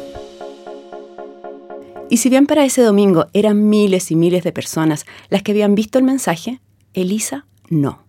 Y 2.11 2.19
si 2.19 2.29
bien 2.29 2.47
para 2.47 2.65
ese 2.65 2.83
domingo 2.83 3.27
eran 3.33 3.69
miles 3.69 4.11
y 4.11 4.17
miles 4.17 4.45
de 4.45 4.53
personas 4.53 5.07
las 5.31 5.43
que 5.43 5.53
habían 5.53 5.75
visto 5.75 5.99
el 5.99 6.05
mensaje, 6.05 6.61
Elisa 6.93 7.47
no. 7.71 8.05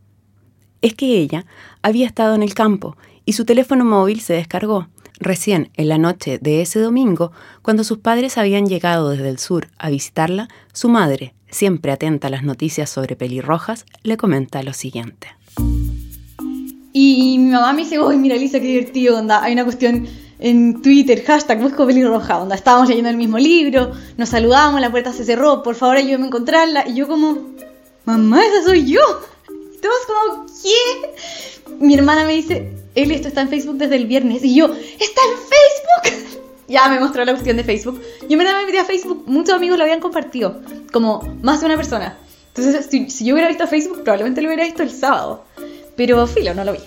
Es 0.82 0.94
que 0.94 1.18
ella 1.18 1.46
había 1.82 2.06
estado 2.06 2.36
en 2.36 2.44
el 2.44 2.54
campo 2.54 2.98
y 3.26 3.34
su 3.34 3.46
teléfono 3.46 3.86
móvil 3.86 4.22
se 4.22 4.34
descargó 4.34 4.88
recién 5.20 5.70
en 5.76 5.90
la 5.90 5.98
noche 5.98 6.40
de 6.40 6.62
ese 6.62 6.80
domingo, 6.80 7.32
cuando 7.62 7.84
sus 7.84 8.00
padres 8.00 8.38
habían 8.38 8.68
llegado 8.68 9.10
desde 9.10 9.30
el 9.30 9.40
sur 9.40 9.70
a 9.78 9.90
visitarla, 9.90 10.50
su 10.74 10.90
madre, 10.90 11.34
siempre 11.50 11.92
atenta 11.92 12.28
a 12.28 12.32
las 12.32 12.44
noticias 12.44 12.90
sobre 12.90 13.16
pelirrojas, 13.16 13.86
le 14.04 14.18
comenta 14.18 14.62
lo 14.64 14.74
siguiente. 14.74 15.28
Y 16.94 17.38
mi 17.40 17.52
mamá 17.52 17.74
me 17.74 17.84
dice, 17.84 18.00
uy, 18.00 18.18
mira 18.18 18.36
Elisa, 18.36 18.60
qué 18.60 18.68
divertido, 18.68 19.18
onda, 19.18 19.44
hay 19.44 19.54
una 19.54 19.64
cuestión 19.64 20.08
en 20.40 20.82
Twitter, 20.82 21.24
hashtag 21.26 21.62
busco 21.62 21.86
pelirroja, 21.86 22.40
donde 22.40 22.56
estábamos 22.56 22.90
leyendo 22.90 23.10
el 23.10 23.18
mismo 23.18 23.38
libro, 23.38 23.92
nos 24.18 24.30
saludamos, 24.30 24.82
la 24.82 24.92
puerta 24.92 25.14
se 25.14 25.24
cerró, 25.24 25.64
por 25.64 25.76
favor 25.76 25.98
ayúdame 25.98 26.26
a 26.26 26.28
encontrarla. 26.28 26.88
Y 26.88 26.96
yo 26.96 27.08
como, 27.08 27.40
mamá, 28.06 28.42
esa 28.46 28.64
soy 28.66 28.86
yo. 28.86 29.02
Y 29.50 29.78
todos 29.80 29.96
como, 30.08 30.46
¿qué? 30.46 31.76
Mi 31.80 31.96
hermana 31.96 32.26
me 32.26 32.34
dice, 32.34 32.85
él 32.96 33.12
esto 33.12 33.28
está 33.28 33.42
en 33.42 33.50
Facebook 33.50 33.78
desde 33.78 33.96
el 33.96 34.08
viernes. 34.08 34.44
Y 34.44 34.56
yo, 34.56 34.66
¿está 34.66 35.22
en 35.22 35.38
Facebook? 35.38 36.42
ya 36.68 36.90
me 36.90 37.00
mostró 37.00 37.24
la 37.26 37.34
opción 37.34 37.58
de 37.58 37.64
Facebook. 37.64 38.02
Yo 38.30 38.38
me 38.38 38.44
la 38.44 38.66
metí 38.66 38.78
a 38.78 38.86
Facebook, 38.86 39.24
muchos 39.28 39.56
amigos 39.56 39.78
lo 39.78 39.84
habían 39.84 40.00
compartido, 40.00 40.62
como 40.92 41.22
más 41.42 41.60
de 41.60 41.68
una 41.68 41.76
persona. 41.76 42.18
Entonces, 42.56 42.88
si, 42.90 43.26
yo 43.26 43.34
hubiera 43.34 43.50
visto 43.50 43.68
Facebook, 43.68 44.04
probablemente 44.04 44.42
lo 44.42 44.48
hubiera 44.48 44.64
visto 44.64 44.84
el 44.84 44.92
sábado. 44.92 45.44
Pero 45.96 46.26
filo, 46.28 46.54
no 46.54 46.64
lo 46.64 46.74
vi. 46.74 46.80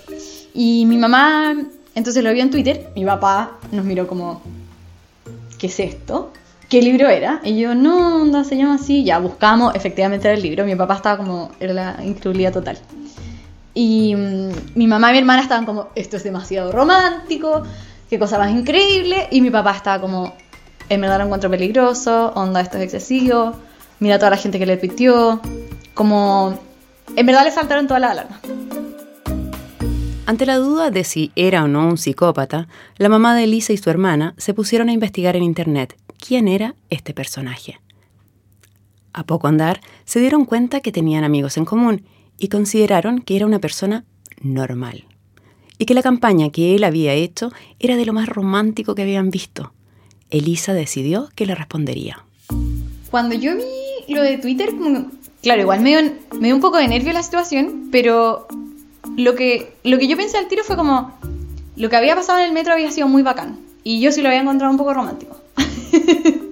Y 0.53 0.85
mi 0.85 0.97
mamá 0.97 1.55
entonces 1.95 2.23
lo 2.23 2.31
vi 2.31 2.39
en 2.39 2.49
Twitter, 2.49 2.89
mi 2.95 3.03
papá 3.03 3.57
nos 3.71 3.83
miró 3.83 4.07
como, 4.07 4.41
¿qué 5.57 5.67
es 5.67 5.79
esto? 5.79 6.31
¿Qué 6.69 6.81
libro 6.81 7.09
era? 7.09 7.41
Y 7.43 7.59
yo, 7.59 7.73
no, 7.73 8.21
onda, 8.21 8.43
se 8.43 8.55
llama 8.55 8.75
así. 8.75 9.03
Ya 9.03 9.17
buscamos, 9.19 9.75
efectivamente 9.75 10.27
era 10.27 10.37
el 10.37 10.43
libro. 10.43 10.65
Mi 10.65 10.75
papá 10.75 10.95
estaba 10.95 11.17
como, 11.17 11.51
era 11.59 11.73
la 11.73 11.99
incredulidad 12.03 12.53
total. 12.53 12.77
Y 13.81 14.13
mm, 14.13 14.49
mi 14.75 14.87
mamá 14.87 15.11
y 15.11 15.13
mi 15.13 15.19
hermana 15.19 15.41
estaban 15.41 15.65
como, 15.65 15.87
esto 15.95 16.17
es 16.17 16.23
demasiado 16.25 16.73
romántico, 16.73 17.63
qué 18.09 18.19
cosa 18.19 18.37
más 18.37 18.51
increíble. 18.51 19.29
Y 19.31 19.39
mi 19.39 19.51
papá 19.51 19.71
estaba 19.71 20.01
como, 20.01 20.33
en 20.89 20.99
verdad 20.99 21.19
lo 21.19 21.23
encuentro 21.23 21.49
peligroso, 21.49 22.33
onda, 22.35 22.59
esto 22.59 22.77
es 22.77 22.83
excesivo, 22.83 23.53
mira 24.01 24.15
a 24.15 24.19
toda 24.19 24.31
la 24.31 24.35
gente 24.37 24.59
que 24.59 24.65
le 24.65 24.75
pitió. 24.75 25.39
Como, 25.93 26.59
en 27.15 27.25
verdad 27.25 27.45
le 27.45 27.51
saltaron 27.51 27.87
todas 27.87 28.01
las 28.01 28.11
alarmas. 28.11 28.39
Ante 30.25 30.45
la 30.45 30.57
duda 30.57 30.91
de 30.91 31.05
si 31.05 31.31
era 31.37 31.63
o 31.63 31.69
no 31.69 31.87
un 31.87 31.97
psicópata, 31.97 32.67
la 32.97 33.07
mamá 33.07 33.33
de 33.33 33.45
Elisa 33.45 33.71
y 33.71 33.77
su 33.77 33.89
hermana 33.89 34.33
se 34.35 34.53
pusieron 34.53 34.89
a 34.89 34.91
investigar 34.91 35.37
en 35.37 35.43
Internet 35.43 35.95
quién 36.17 36.49
era 36.49 36.75
este 36.89 37.13
personaje. 37.13 37.79
A 39.13 39.23
poco 39.23 39.47
andar, 39.47 39.79
se 40.03 40.19
dieron 40.19 40.43
cuenta 40.43 40.81
que 40.81 40.91
tenían 40.91 41.23
amigos 41.23 41.55
en 41.55 41.63
común 41.63 42.03
y 42.39 42.47
consideraron 42.47 43.21
que 43.21 43.35
era 43.35 43.45
una 43.45 43.59
persona 43.59 44.05
normal. 44.41 45.05
Y 45.77 45.85
que 45.85 45.93
la 45.93 46.01
campaña 46.01 46.49
que 46.49 46.75
él 46.75 46.83
había 46.83 47.13
hecho 47.13 47.51
era 47.79 47.95
de 47.95 48.05
lo 48.05 48.13
más 48.13 48.27
romántico 48.27 48.95
que 48.95 49.03
habían 49.03 49.29
visto. 49.29 49.73
Elisa 50.29 50.73
decidió 50.73 51.29
que 51.35 51.45
le 51.45 51.55
respondería. 51.55 52.23
Cuando 53.09 53.35
yo 53.35 53.55
vi 53.55 54.13
lo 54.13 54.21
de 54.21 54.37
Twitter, 54.37 54.69
claro, 55.41 55.61
igual 55.61 55.81
me 55.81 55.89
dio, 55.89 56.11
me 56.39 56.47
dio 56.47 56.55
un 56.55 56.61
poco 56.61 56.77
de 56.77 56.87
nervio 56.87 57.13
la 57.13 57.23
situación, 57.23 57.89
pero 57.91 58.47
lo 59.17 59.35
que, 59.35 59.73
lo 59.83 59.97
que 59.97 60.07
yo 60.07 60.17
pensé 60.17 60.37
al 60.37 60.47
tiro 60.47 60.63
fue 60.63 60.75
como, 60.75 61.17
lo 61.75 61.89
que 61.89 61.95
había 61.95 62.15
pasado 62.15 62.39
en 62.39 62.45
el 62.45 62.51
metro 62.51 62.73
había 62.73 62.91
sido 62.91 63.07
muy 63.07 63.23
bacán. 63.23 63.57
Y 63.83 64.01
yo 64.01 64.11
sí 64.11 64.21
lo 64.21 64.27
había 64.27 64.41
encontrado 64.41 64.71
un 64.71 64.77
poco 64.77 64.93
romántico. 64.93 65.37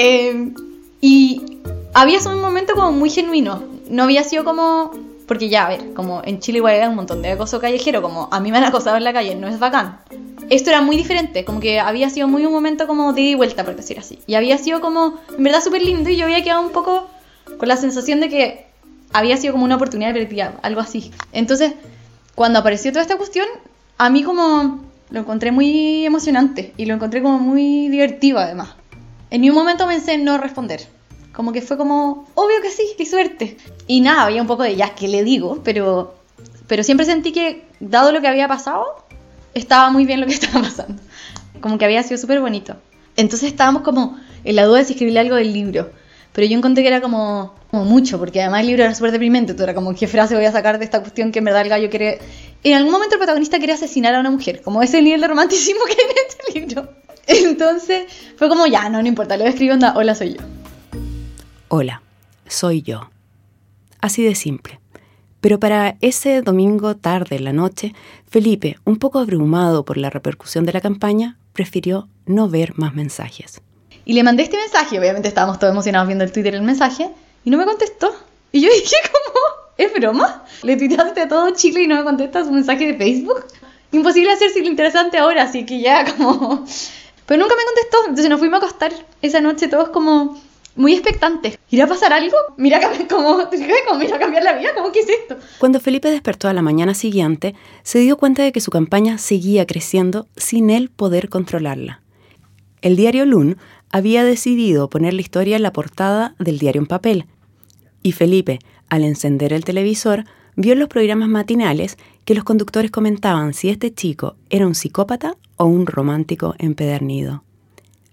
Em, 0.00 0.54
y 1.00 1.58
había 1.92 2.20
sido 2.20 2.36
un 2.36 2.40
momento 2.40 2.74
como 2.74 2.92
muy 2.92 3.10
genuino. 3.10 3.64
No 3.90 4.04
había 4.04 4.22
sido 4.22 4.44
como... 4.44 4.92
Porque 5.28 5.50
ya, 5.50 5.66
a 5.66 5.68
ver, 5.68 5.92
como 5.92 6.22
en 6.24 6.40
Chile 6.40 6.58
igual 6.58 6.80
hay 6.80 6.88
un 6.88 6.96
montón 6.96 7.20
de 7.22 7.32
acoso 7.32 7.60
callejero, 7.60 8.00
como 8.02 8.28
a 8.32 8.40
mí 8.40 8.50
me 8.50 8.58
han 8.58 8.64
acosado 8.64 8.96
en 8.96 9.04
la 9.04 9.12
calle, 9.12 9.34
no 9.34 9.46
es 9.46 9.58
bacán. 9.58 10.00
Esto 10.48 10.70
era 10.70 10.80
muy 10.80 10.96
diferente, 10.96 11.44
como 11.44 11.60
que 11.60 11.78
había 11.78 12.08
sido 12.08 12.26
muy 12.26 12.46
un 12.46 12.52
momento 12.52 12.86
como 12.86 13.12
de 13.12 13.36
vuelta, 13.36 13.62
por 13.62 13.76
decir 13.76 13.98
así. 13.98 14.18
Y 14.26 14.34
había 14.34 14.56
sido 14.56 14.80
como, 14.80 15.18
en 15.36 15.44
verdad, 15.44 15.60
súper 15.62 15.82
lindo 15.82 16.08
y 16.08 16.16
yo 16.16 16.24
había 16.24 16.42
quedado 16.42 16.62
un 16.62 16.72
poco 16.72 17.06
con 17.58 17.68
la 17.68 17.76
sensación 17.76 18.20
de 18.20 18.30
que 18.30 18.66
había 19.12 19.36
sido 19.36 19.52
como 19.52 19.64
una 19.64 19.76
oportunidad 19.76 20.14
perdida, 20.14 20.54
algo 20.62 20.80
así. 20.80 21.12
Entonces, 21.32 21.74
cuando 22.34 22.58
apareció 22.58 22.90
toda 22.90 23.02
esta 23.02 23.18
cuestión, 23.18 23.46
a 23.98 24.08
mí 24.08 24.22
como 24.22 24.80
lo 25.10 25.20
encontré 25.20 25.52
muy 25.52 26.06
emocionante 26.06 26.72
y 26.78 26.86
lo 26.86 26.94
encontré 26.94 27.20
como 27.22 27.38
muy 27.38 27.88
divertido 27.88 28.38
además. 28.38 28.70
En 29.30 29.42
ningún 29.42 29.58
momento 29.58 29.86
pensé 29.86 30.14
en 30.14 30.24
no 30.24 30.38
responder. 30.38 30.86
Como 31.38 31.52
que 31.52 31.62
fue 31.62 31.76
como, 31.76 32.26
obvio 32.34 32.60
que 32.60 32.68
sí, 32.68 32.82
qué 32.98 33.06
suerte. 33.06 33.58
Y 33.86 34.00
nada, 34.00 34.24
había 34.24 34.42
un 34.42 34.48
poco 34.48 34.64
de 34.64 34.74
ya, 34.74 34.96
¿qué 34.96 35.06
le 35.06 35.22
digo? 35.22 35.60
Pero, 35.62 36.16
pero 36.66 36.82
siempre 36.82 37.06
sentí 37.06 37.30
que, 37.30 37.62
dado 37.78 38.10
lo 38.10 38.20
que 38.20 38.26
había 38.26 38.48
pasado, 38.48 39.06
estaba 39.54 39.88
muy 39.90 40.04
bien 40.04 40.20
lo 40.20 40.26
que 40.26 40.32
estaba 40.40 40.62
pasando. 40.62 41.00
Como 41.60 41.78
que 41.78 41.84
había 41.84 42.02
sido 42.02 42.18
súper 42.18 42.40
bonito. 42.40 42.74
Entonces 43.16 43.50
estábamos 43.52 43.82
como 43.82 44.18
en 44.42 44.56
la 44.56 44.64
duda 44.64 44.78
de 44.78 44.86
si 44.86 44.94
escribirle 44.94 45.20
algo 45.20 45.36
del 45.36 45.52
libro. 45.52 45.92
Pero 46.32 46.44
yo 46.48 46.58
encontré 46.58 46.82
que 46.82 46.88
era 46.88 47.00
como, 47.00 47.54
como 47.70 47.84
mucho, 47.84 48.18
porque 48.18 48.40
además 48.42 48.62
el 48.62 48.66
libro 48.66 48.82
era 48.82 48.94
súper 48.96 49.12
deprimente. 49.12 49.54
Tú 49.54 49.62
era 49.62 49.76
como, 49.76 49.94
¿qué 49.94 50.08
frase 50.08 50.34
voy 50.34 50.44
a 50.44 50.50
sacar 50.50 50.80
de 50.80 50.86
esta 50.86 51.02
cuestión 51.02 51.30
que 51.30 51.38
en 51.38 51.44
verdad 51.44 51.62
el 51.62 51.68
gallo 51.68 51.88
quiere 51.88 52.18
en 52.64 52.74
algún 52.74 52.90
momento 52.90 53.14
el 53.14 53.20
protagonista 53.20 53.58
quiere 53.58 53.74
asesinar 53.74 54.16
a 54.16 54.18
una 54.20 54.32
mujer, 54.32 54.60
como 54.62 54.82
ese 54.82 55.00
nivel 55.02 55.20
de 55.20 55.28
romanticismo 55.28 55.84
que 55.86 55.92
hay 55.92 56.10
en 56.10 56.16
este 56.28 56.58
libro. 56.58 56.92
Entonces 57.28 58.06
fue 58.36 58.48
como, 58.48 58.66
ya, 58.66 58.88
no, 58.88 59.00
no 59.00 59.06
importa, 59.06 59.34
a 59.34 59.44
escribir 59.44 59.72
onda, 59.72 59.94
hola, 59.96 60.14
soy 60.14 60.34
yo. 60.34 60.40
Hola, 61.70 62.00
soy 62.46 62.80
yo. 62.80 63.10
Así 64.00 64.24
de 64.24 64.34
simple. 64.34 64.80
Pero 65.42 65.60
para 65.60 65.96
ese 66.00 66.40
domingo 66.40 66.96
tarde 66.96 67.36
en 67.36 67.44
la 67.44 67.52
noche, 67.52 67.92
Felipe, 68.26 68.78
un 68.86 68.96
poco 68.96 69.18
abrumado 69.18 69.84
por 69.84 69.98
la 69.98 70.08
repercusión 70.08 70.64
de 70.64 70.72
la 70.72 70.80
campaña, 70.80 71.36
prefirió 71.52 72.08
no 72.24 72.48
ver 72.48 72.72
más 72.78 72.94
mensajes. 72.94 73.60
Y 74.06 74.14
le 74.14 74.22
mandé 74.22 74.44
este 74.44 74.56
mensaje, 74.56 74.98
obviamente 74.98 75.28
estábamos 75.28 75.58
todos 75.58 75.74
emocionados 75.74 76.06
viendo 76.06 76.24
el 76.24 76.32
Twitter 76.32 76.54
el 76.54 76.62
mensaje, 76.62 77.10
y 77.44 77.50
no 77.50 77.58
me 77.58 77.66
contestó. 77.66 78.14
Y 78.50 78.62
yo 78.62 78.70
dije, 78.72 78.96
¿cómo? 79.12 79.44
¿Es 79.76 79.92
broma? 79.92 80.44
Le 80.62 80.74
tuiteaste 80.74 81.20
a 81.20 81.28
todo 81.28 81.50
Chile 81.50 81.82
y 81.82 81.86
no 81.86 81.96
me 81.96 82.04
contesta 82.04 82.46
su 82.46 82.50
mensaje 82.50 82.86
de 82.86 82.94
Facebook. 82.94 83.44
Imposible 83.92 84.32
hacerse 84.32 84.60
lo 84.60 84.68
interesante 84.68 85.18
ahora, 85.18 85.42
así 85.42 85.66
que 85.66 85.82
ya 85.82 86.16
como... 86.16 86.64
Pero 87.26 87.42
nunca 87.42 87.54
me 87.56 87.64
contestó, 87.64 87.98
entonces 88.04 88.30
nos 88.30 88.38
fuimos 88.38 88.62
a 88.62 88.64
acostar 88.64 88.90
esa 89.20 89.42
noche 89.42 89.68
todos 89.68 89.90
como 89.90 90.40
muy 90.78 90.94
expectantes. 90.94 91.58
¿Irá 91.70 91.84
a 91.84 91.88
pasar 91.88 92.12
algo? 92.12 92.36
Mira, 92.56 92.80
como 93.10 93.36
mira 93.98 94.16
a 94.16 94.18
cambiar 94.18 94.44
la 94.44 94.56
vida, 94.56 94.70
¿cómo 94.74 94.90
que? 94.92 95.00
Cuando 95.58 95.80
Felipe 95.80 96.10
despertó 96.10 96.48
a 96.48 96.54
la 96.54 96.62
mañana 96.62 96.94
siguiente, 96.94 97.54
se 97.82 97.98
dio 97.98 98.16
cuenta 98.16 98.42
de 98.42 98.52
que 98.52 98.60
su 98.60 98.70
campaña 98.70 99.18
seguía 99.18 99.66
creciendo 99.66 100.26
sin 100.36 100.70
él 100.70 100.88
poder 100.88 101.28
controlarla. 101.28 102.00
El 102.80 102.96
diario 102.96 103.26
Lun 103.26 103.58
había 103.90 104.24
decidido 104.24 104.88
poner 104.88 105.14
la 105.14 105.20
historia 105.20 105.56
en 105.56 105.62
la 105.62 105.72
portada 105.72 106.34
del 106.38 106.58
diario 106.58 106.80
en 106.80 106.86
papel, 106.86 107.26
y 108.02 108.12
Felipe, 108.12 108.60
al 108.88 109.04
encender 109.04 109.52
el 109.52 109.64
televisor, 109.64 110.24
vio 110.54 110.72
en 110.72 110.78
los 110.78 110.88
programas 110.88 111.28
matinales 111.28 111.98
que 112.24 112.34
los 112.34 112.44
conductores 112.44 112.90
comentaban 112.90 113.52
si 113.52 113.68
este 113.68 113.92
chico 113.92 114.36
era 114.50 114.66
un 114.66 114.74
psicópata 114.74 115.36
o 115.56 115.64
un 115.64 115.86
romántico 115.86 116.54
empedernido. 116.58 117.42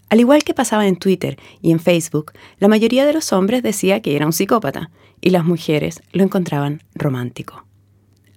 Al 0.10 0.20
igual 0.20 0.44
que 0.44 0.54
pasaba 0.54 0.88
en 0.88 0.98
Twitter 0.98 1.38
y 1.62 1.72
en 1.72 1.80
Facebook, 1.80 2.34
la 2.60 2.68
mayoría 2.68 3.06
de 3.06 3.14
los 3.14 3.34
hombres 3.34 3.64
decía 3.64 4.02
que 4.02 4.16
era 4.16 4.26
un 4.26 4.34
psicópata 4.34 4.92
y 5.20 5.32
las 5.32 5.46
mujeres 5.46 6.02
lo 6.12 6.24
encontraban 6.24 6.84
romántico. 6.94 7.66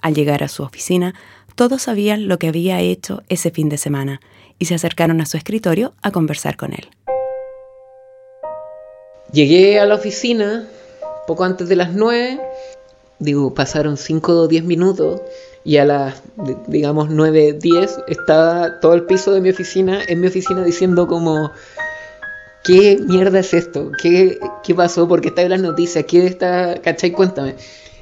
Al 0.01 0.15
llegar 0.15 0.43
a 0.43 0.49
su 0.49 0.63
oficina, 0.63 1.15
todos 1.55 1.83
sabían 1.83 2.29
lo 2.29 2.39
que 2.39 2.49
había 2.49 2.81
hecho 2.81 3.23
ese 3.29 3.51
fin 3.51 3.69
de 3.69 3.79
semana 3.79 4.21
y 4.59 4.65
se 4.65 4.75
acercaron 4.75 5.21
a 5.21 5.27
su 5.27 5.37
escritorio 5.37 5.93
a 6.03 6.11
conversar 6.11 6.57
con 6.57 6.73
él. 6.73 6.89
Llegué 9.33 9.79
a 9.79 9.85
la 9.85 9.97
oficina 9.97 10.67
poco 11.27 11.45
antes 11.45 11.69
de 11.69 11.77
las 11.77 11.93
9, 11.93 12.41
digo, 13.19 13.53
pasaron 13.53 13.99
5 13.99 14.33
o 14.33 14.49
10 14.49 14.65
minutos 14.65 15.21
y 15.65 15.77
a 15.77 15.85
las, 15.85 16.23
digamos, 16.67 17.11
9, 17.11 17.59
10 17.61 18.01
estaba 18.09 18.81
todo 18.81 18.95
el 18.95 19.05
piso 19.05 19.33
de 19.33 19.41
mi 19.41 19.51
oficina, 19.51 20.01
en 20.07 20.21
mi 20.21 20.29
oficina 20.29 20.65
diciendo 20.65 21.07
como, 21.07 21.53
¿qué 22.65 22.99
mierda 23.07 23.41
es 23.41 23.55
esto? 23.55 23.91
¿Qué, 24.01 24.39
qué 24.63 24.75
pasó? 24.75 25.09
¿Por 25.09 25.21
qué 25.21 25.29
está 25.29 25.43
en 25.43 25.51
las 25.51 25.61
noticias? 25.61 26.05
¿Qué 26.07 26.27
está? 26.27 26.81
¿Cachai? 26.81 27.13
Cuéntame. 27.13 27.57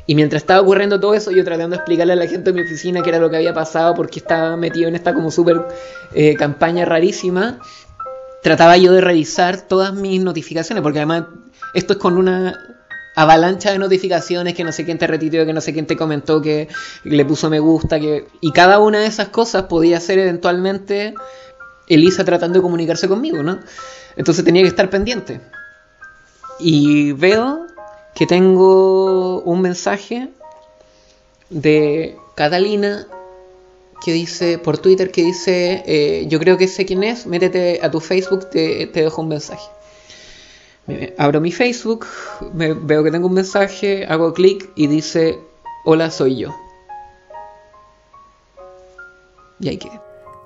Y 0.06 0.14
mientras 0.14 0.42
estaba 0.42 0.60
ocurriendo 0.60 1.00
todo 1.00 1.14
eso, 1.14 1.32
yo 1.32 1.44
tratando 1.44 1.74
de 1.74 1.76
explicarle 1.76 2.12
a 2.12 2.16
la 2.16 2.28
gente 2.28 2.52
de 2.52 2.52
mi 2.52 2.64
oficina 2.64 3.02
qué 3.02 3.10
era 3.10 3.18
lo 3.18 3.28
que 3.28 3.36
había 3.36 3.52
pasado, 3.52 3.94
porque 3.94 4.20
estaba 4.20 4.56
metido 4.56 4.88
en 4.88 4.94
esta 4.94 5.12
como 5.12 5.32
súper 5.32 5.66
eh, 6.14 6.36
campaña 6.36 6.84
rarísima, 6.84 7.58
trataba 8.42 8.76
yo 8.76 8.92
de 8.92 9.00
revisar 9.00 9.62
todas 9.62 9.92
mis 9.92 10.22
notificaciones, 10.22 10.82
porque 10.82 11.00
además 11.00 11.24
esto 11.74 11.94
es 11.94 11.98
con 11.98 12.16
una 12.16 12.75
avalancha 13.16 13.72
de 13.72 13.78
notificaciones 13.78 14.54
que 14.54 14.62
no 14.62 14.72
sé 14.72 14.84
quién 14.84 14.98
te 14.98 15.06
retuiteó, 15.06 15.46
que 15.46 15.54
no 15.54 15.62
sé 15.62 15.72
quién 15.72 15.86
te 15.86 15.96
comentó, 15.96 16.42
que 16.42 16.68
le 17.02 17.24
puso 17.24 17.48
me 17.48 17.58
gusta, 17.58 17.98
que 17.98 18.26
y 18.42 18.52
cada 18.52 18.78
una 18.78 19.00
de 19.00 19.06
esas 19.06 19.28
cosas 19.28 19.64
podía 19.64 19.98
ser 20.00 20.18
eventualmente 20.18 21.14
Elisa 21.88 22.24
tratando 22.24 22.58
de 22.58 22.62
comunicarse 22.62 23.08
conmigo, 23.08 23.42
¿no? 23.42 23.58
Entonces 24.16 24.44
tenía 24.44 24.62
que 24.62 24.68
estar 24.68 24.90
pendiente. 24.90 25.40
Y 26.58 27.12
veo 27.12 27.66
que 28.14 28.26
tengo 28.26 29.40
un 29.40 29.62
mensaje 29.62 30.28
de 31.48 32.16
Catalina 32.34 33.06
que 34.04 34.12
dice 34.12 34.58
por 34.58 34.76
Twitter 34.76 35.10
que 35.10 35.22
dice 35.22 35.82
eh, 35.86 36.26
yo 36.28 36.38
creo 36.38 36.58
que 36.58 36.68
sé 36.68 36.84
quién 36.84 37.02
es, 37.02 37.26
métete 37.26 37.80
a 37.82 37.90
tu 37.90 38.00
Facebook, 38.00 38.50
te, 38.50 38.86
te 38.88 39.02
dejo 39.02 39.22
un 39.22 39.28
mensaje 39.28 39.75
abro 41.18 41.40
mi 41.40 41.52
Facebook, 41.52 42.06
me, 42.54 42.74
veo 42.74 43.02
que 43.02 43.10
tengo 43.10 43.26
un 43.26 43.34
mensaje, 43.34 44.06
hago 44.06 44.32
clic 44.32 44.70
y 44.74 44.86
dice, 44.86 45.38
hola, 45.84 46.10
soy 46.10 46.36
yo. 46.36 46.54
Y 49.58 49.68
ahí 49.68 49.78
quedé. 49.78 50.00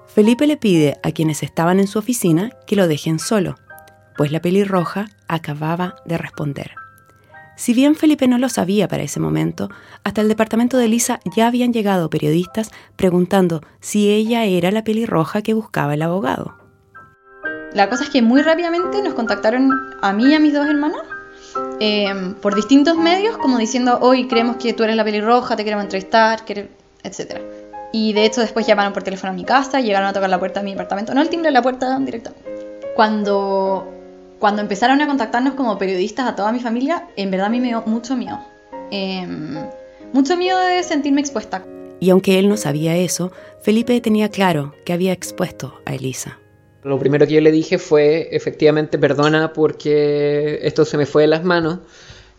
Felipe 0.07 0.46
le 0.46 0.57
pide 0.57 0.98
a 1.03 1.12
quienes 1.12 1.42
estaban 1.42 1.79
en 1.79 1.87
su 1.87 1.98
oficina 1.98 2.50
que 2.66 2.76
lo 2.76 2.88
dejen 2.88 3.18
solo, 3.18 3.57
pues 4.16 4.33
la 4.33 4.40
pelirroja 4.40 5.07
acababa 5.29 5.96
de 6.05 6.18
responder. 6.18 6.72
Si 7.57 7.74
bien 7.74 7.94
Felipe 7.94 8.26
no 8.26 8.38
lo 8.38 8.48
sabía 8.48 8.88
para 8.88 9.03
ese 9.03 9.20
momento, 9.20 9.68
hasta 10.03 10.22
el 10.22 10.29
departamento 10.29 10.79
de 10.79 10.88
Lisa 10.88 11.20
ya 11.37 11.46
habían 11.46 11.72
llegado 11.72 12.09
periodistas 12.09 12.70
preguntando 12.96 13.61
si 13.81 14.11
ella 14.11 14.44
era 14.44 14.70
la 14.70 14.83
pelirroja 14.83 15.42
que 15.42 15.53
buscaba 15.53 15.94
el 15.94 16.03
abogado. 16.03 16.60
La 17.74 17.88
cosa 17.88 18.04
es 18.04 18.11
que 18.11 18.20
muy 18.20 18.42
rápidamente 18.42 19.02
nos 19.02 19.14
contactaron 19.14 19.70
a 20.00 20.12
mí 20.12 20.30
y 20.30 20.35
a 20.35 20.40
mis 20.40 20.52
dos 20.52 20.66
hermanas 20.66 21.02
em, 21.78 22.35
por 22.35 22.54
distintos 22.54 22.96
medios, 22.96 23.37
como 23.38 23.59
diciendo, 23.59 23.98
hoy 24.00 24.26
creemos 24.26 24.56
que 24.56 24.72
tú 24.72 24.83
eres 24.83 24.96
la 24.96 25.04
pelirroja, 25.04 25.54
te 25.56 25.64
queremos 25.64 25.85
entrevistar, 25.85 26.42
etc. 27.04 27.40
Y 27.92 28.12
de 28.12 28.24
hecho 28.24 28.40
después 28.40 28.66
llamaron 28.66 28.92
por 28.92 29.02
teléfono 29.02 29.33
a 29.33 29.37
mi 29.37 29.44
casa, 29.44 29.80
llegaron 29.80 30.09
a 30.09 30.12
tocar 30.12 30.30
la 30.30 30.38
puerta 30.38 30.61
de 30.61 30.64
mi 30.64 30.72
apartamento, 30.72 31.14
no 31.14 31.22
el 31.22 31.28
timbre, 31.28 31.50
la 31.52 31.62
puerta 31.62 31.96
directa. 32.00 32.33
Cuando, 32.96 33.88
cuando 34.40 34.62
empezaron 34.62 35.00
a 35.00 35.06
contactarnos 35.06 35.54
como 35.54 35.78
periodistas 35.78 36.26
a 36.26 36.35
toda 36.35 36.50
mi 36.50 36.59
familia, 36.59 37.09
en 37.16 37.30
verdad 37.30 37.46
a 37.46 37.50
mí 37.50 37.61
me 37.61 37.68
dio 37.68 37.83
mucho 37.87 38.16
miedo. 38.16 38.40
Em, 38.90 39.56
mucho 40.12 40.37
miedo 40.37 40.59
de 40.59 40.83
sentirme 40.83 41.20
expuesta. 41.20 41.64
Y 42.00 42.11
aunque 42.11 42.38
él 42.38 42.48
no 42.48 42.56
sabía 42.56 42.96
eso, 42.96 43.30
Felipe 43.62 44.00
tenía 44.00 44.28
claro 44.28 44.74
que 44.85 44.92
había 44.92 45.12
expuesto 45.12 45.80
a 45.85 45.94
Elisa. 45.94 46.38
Lo 46.82 46.98
primero 46.98 47.26
que 47.26 47.34
yo 47.34 47.40
le 47.40 47.52
dije 47.52 47.78
fue, 47.78 48.28
efectivamente, 48.32 48.98
perdona 48.98 49.52
porque 49.52 50.60
esto 50.62 50.84
se 50.84 50.96
me 50.96 51.06
fue 51.06 51.22
de 51.22 51.28
las 51.28 51.44
manos. 51.44 51.78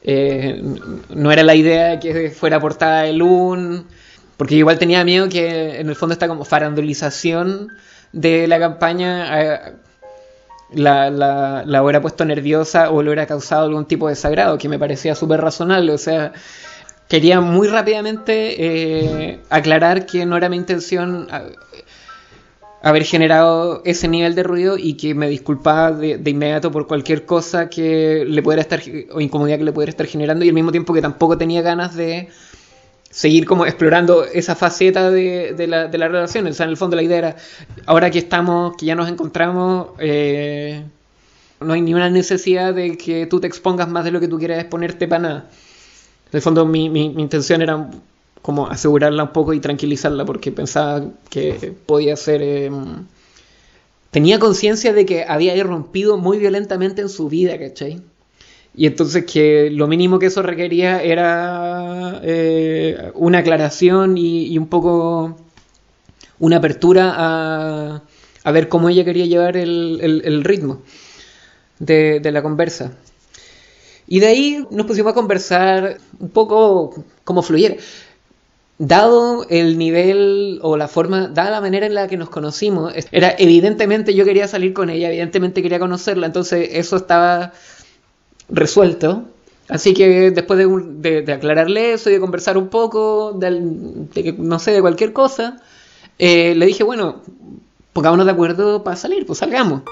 Eh, 0.04 0.62
no 1.10 1.32
era 1.32 1.44
la 1.44 1.54
idea 1.54 2.00
que 2.00 2.32
fuera 2.32 2.60
portada 2.60 3.04
de 3.04 3.14
LUN, 3.14 3.86
porque 4.38 4.56
igual 4.56 4.80
tenía 4.80 5.04
miedo 5.04 5.30
que 5.30 5.80
en 5.80 5.90
el 5.90 5.96
fondo 5.96 6.14
esta 6.14 6.28
como 6.28 6.44
farandulización 6.44 7.70
de 8.12 8.48
la 8.48 8.60
campaña 8.60 9.42
eh, 9.42 9.74
la, 10.74 11.12
la, 11.12 11.84
hubiera 11.84 12.02
puesto 12.02 12.26
nerviosa 12.26 12.90
o 12.90 13.04
le 13.04 13.10
hubiera 13.10 13.28
causado 13.28 13.66
algún 13.66 13.86
tipo 13.86 14.08
de 14.08 14.14
desagrado, 14.14 14.58
que 14.58 14.70
me 14.70 14.80
parecía 14.80 15.14
súper 15.14 15.42
razonable. 15.42 15.92
O 15.92 15.98
sea, 16.00 16.34
quería 17.08 17.42
muy 17.42 17.68
rápidamente 17.68 18.56
eh, 18.58 19.40
aclarar 19.50 20.06
que 20.06 20.26
no 20.26 20.38
era 20.38 20.50
mi 20.50 20.58
intención 20.58 21.28
haber 22.82 23.04
generado 23.04 23.82
ese 23.86 24.08
nivel 24.08 24.34
de 24.36 24.44
ruido 24.44 24.78
y 24.78 24.96
que 24.96 25.14
me 25.14 25.30
disculpaba 25.30 25.92
de, 25.92 26.20
inmediato 26.26 26.72
por 26.72 26.88
cualquier 26.88 27.26
cosa 27.26 27.70
que 27.70 28.26
le 28.28 28.42
pudiera 28.42 28.62
estar 28.62 28.82
o 29.12 29.22
incomodidad 29.22 29.60
que 29.60 29.66
le 29.66 29.72
pudiera 29.72 29.92
estar 29.92 30.08
generando 30.08 30.44
y 30.46 30.50
al 30.50 30.56
mismo 30.56 30.72
tiempo 30.72 30.94
que 30.94 31.02
tampoco 31.02 31.38
tenía 31.38 31.62
ganas 31.62 31.96
de 31.96 32.30
seguir 33.10 33.46
como 33.46 33.66
explorando 33.66 34.24
esa 34.26 34.56
faceta 34.56 35.12
de, 35.12 35.54
la, 35.68 35.88
de 35.88 35.98
la 35.98 36.08
relación. 36.08 36.48
O 36.48 36.54
sea, 36.54 36.64
en 36.64 36.72
el 36.72 36.78
fondo 36.78 36.96
la 36.96 37.04
idea 37.04 37.18
era, 37.18 37.36
ahora 37.86 38.10
que 38.10 38.20
estamos, 38.20 38.76
que 38.78 38.88
ya 38.88 38.96
nos 38.96 39.10
encontramos, 39.10 39.90
eh, 40.00 40.84
no 41.60 41.74
hay 41.74 41.82
ni 41.82 41.94
una 41.94 42.10
necesidad 42.10 42.74
de 42.74 42.98
que 42.98 43.28
tú 43.28 43.40
te 43.40 43.48
expongas 43.48 43.90
más 43.90 44.06
de 44.06 44.12
lo 44.12 44.20
que 44.20 44.28
tú 44.28 44.40
quieras 44.40 44.60
exponerte 44.60 45.08
para 45.08 45.22
nada. 45.22 45.50
En 46.32 46.38
el 46.38 46.42
fondo 46.42 46.66
mi 46.66 46.86
intención 46.86 47.62
era 47.62 47.90
como 48.42 48.68
asegurarla 48.68 49.24
un 49.24 49.34
poco 49.34 49.54
y 49.54 49.60
tranquilizarla 49.60 50.26
porque 50.26 50.52
pensaba 50.52 51.06
que 51.30 51.74
podía 51.86 52.16
ser... 52.16 52.42
Em, 52.42 53.06
tenía 54.10 54.40
conciencia 54.40 54.94
de 54.94 55.06
que 55.06 55.24
había 55.24 55.56
irrumpido 55.56 56.18
muy 56.18 56.38
violentamente 56.40 57.02
en 57.02 57.10
su 57.10 57.30
vida, 57.30 57.58
¿cachai? 57.58 58.02
Y 58.76 58.88
entonces 58.88 59.26
que 59.26 59.70
lo 59.70 59.88
mínimo 59.88 60.18
que 60.18 60.28
eso 60.28 60.42
requería 60.42 61.02
era 61.04 62.20
eh, 62.24 63.12
una 63.16 63.40
aclaración 63.40 64.18
y, 64.18 64.58
un 64.58 64.68
poco 64.68 65.38
una 66.40 66.58
apertura 66.58 67.14
a, 67.16 68.02
a, 68.44 68.52
ver 68.52 68.70
cómo 68.70 68.90
ella 68.90 69.04
quería 69.06 69.26
llevar 69.26 69.58
el, 69.58 70.44
ritmo 70.44 70.82
de, 71.80 72.22
de, 72.22 72.32
la 72.32 72.42
conversa. 72.42 72.94
Y 74.08 74.20
de 74.20 74.28
ahí 74.28 74.66
nos 74.72 74.88
pusimos 74.88 75.12
a 75.12 75.16
conversar 75.16 75.98
un 76.20 76.30
poco 76.30 77.04
como 77.24 77.44
fluyera 77.44 77.76
dado 78.82 79.46
el 79.48 79.78
nivel 79.78 80.58
o 80.64 80.76
la 80.76 80.88
forma, 80.88 81.28
dada 81.28 81.52
la 81.52 81.62
manera 81.62 81.86
en 81.86 81.94
la 81.94 82.08
que 82.08 82.18
nos 82.18 82.32
conocimos, 82.32 82.92
era 83.12 83.36
evidentemente 83.38 84.16
yo 84.16 84.26
quería 84.26 84.48
salir 84.48 84.74
con 84.74 84.90
ella, 84.90 85.10
evidentemente 85.10 85.62
quería 85.62 85.78
conocerla, 85.78 86.26
entonces 86.26 86.68
eso 86.74 86.96
estaba 86.98 87.54
resuelto. 88.50 89.26
Así 89.70 89.94
que 89.94 90.32
después 90.32 90.58
de, 90.58 91.32
aclararle 91.32 91.94
eso 91.94 92.10
y 92.10 92.14
de 92.14 92.20
conversar 92.20 92.58
un 92.58 92.70
poco, 92.70 93.34
de, 93.34 93.62
no 94.38 94.58
sé, 94.58 94.72
de 94.72 94.82
cualquier 94.82 95.14
cosa, 95.14 95.62
eh, 96.18 96.56
le 96.56 96.66
dije, 96.66 96.84
bueno, 96.84 97.22
pongámonos 97.94 98.26
de 98.26 98.32
acuerdo 98.32 98.84
para 98.84 98.98
salir, 98.98 99.28
pues 99.28 99.40
salgamos. 99.40 99.84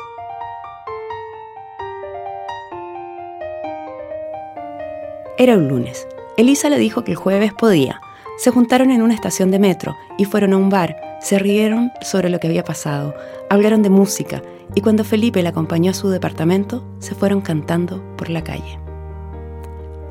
Era 5.37 5.53
un 5.53 5.67
lunes. 5.67 6.07
Elisa 6.37 6.69
le 6.69 6.79
dijo 6.79 7.03
que 7.03 7.11
el 7.11 7.17
jueves 7.17 7.53
podía. 7.53 8.01
Se 8.39 8.51
juntaron 8.51 8.89
en 8.89 9.01
una 9.01 9.13
estación 9.13 9.51
de 9.51 9.59
metro 9.59 9.97
y 10.17 10.23
fueron 10.23 10.53
a 10.53 10.57
un 10.57 10.69
bar. 10.69 10.95
Se 11.19 11.39
rieron 11.39 11.91
sobre 11.99 12.29
lo 12.29 12.39
que 12.39 12.47
había 12.47 12.63
pasado, 12.63 13.13
hablaron 13.49 13.83
de 13.83 13.89
música 13.89 14.41
y 14.73 14.79
cuando 14.79 15.03
Felipe 15.03 15.43
la 15.43 15.49
acompañó 15.49 15.91
a 15.91 15.93
su 15.93 16.07
departamento, 16.07 16.85
se 16.99 17.15
fueron 17.15 17.41
cantando 17.41 18.01
por 18.15 18.29
la 18.29 18.41
calle. 18.41 18.79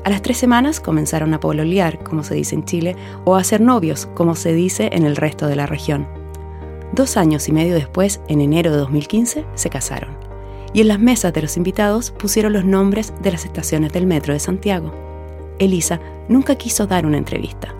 A 0.03 0.11
las 0.11 0.21
tres 0.21 0.37
semanas 0.37 0.79
comenzaron 0.79 1.33
a 1.33 1.39
pololear, 1.39 2.03
como 2.03 2.23
se 2.23 2.35
dice 2.35 2.53
en 2.53 2.65
Chile, 2.65 2.95
o 3.25 3.35
a 3.35 3.43
ser 3.43 3.61
novios, 3.61 4.05
como 4.13 4.35
se 4.35 4.53
dice 4.53 4.91
en 4.93 5.07
el 5.07 5.15
resto 5.15 5.47
de 5.47 5.55
la 5.55 5.65
región. 5.65 6.07
Dos 6.93 7.17
años 7.17 7.49
y 7.49 7.51
medio 7.51 7.73
después, 7.73 8.21
en 8.27 8.41
enero 8.41 8.69
de 8.69 8.77
2015, 8.77 9.43
se 9.55 9.69
casaron. 9.71 10.15
Y 10.71 10.81
en 10.81 10.89
las 10.89 10.99
mesas 10.99 11.33
de 11.33 11.41
los 11.41 11.57
invitados 11.57 12.11
pusieron 12.11 12.53
los 12.53 12.63
nombres 12.63 13.11
de 13.23 13.31
las 13.31 13.45
estaciones 13.45 13.91
del 13.91 14.05
metro 14.05 14.33
de 14.33 14.39
Santiago. 14.39 14.93
Elisa 15.57 15.99
nunca 16.27 16.53
quiso 16.55 16.85
dar 16.85 17.07
una 17.07 17.17
entrevista, 17.17 17.73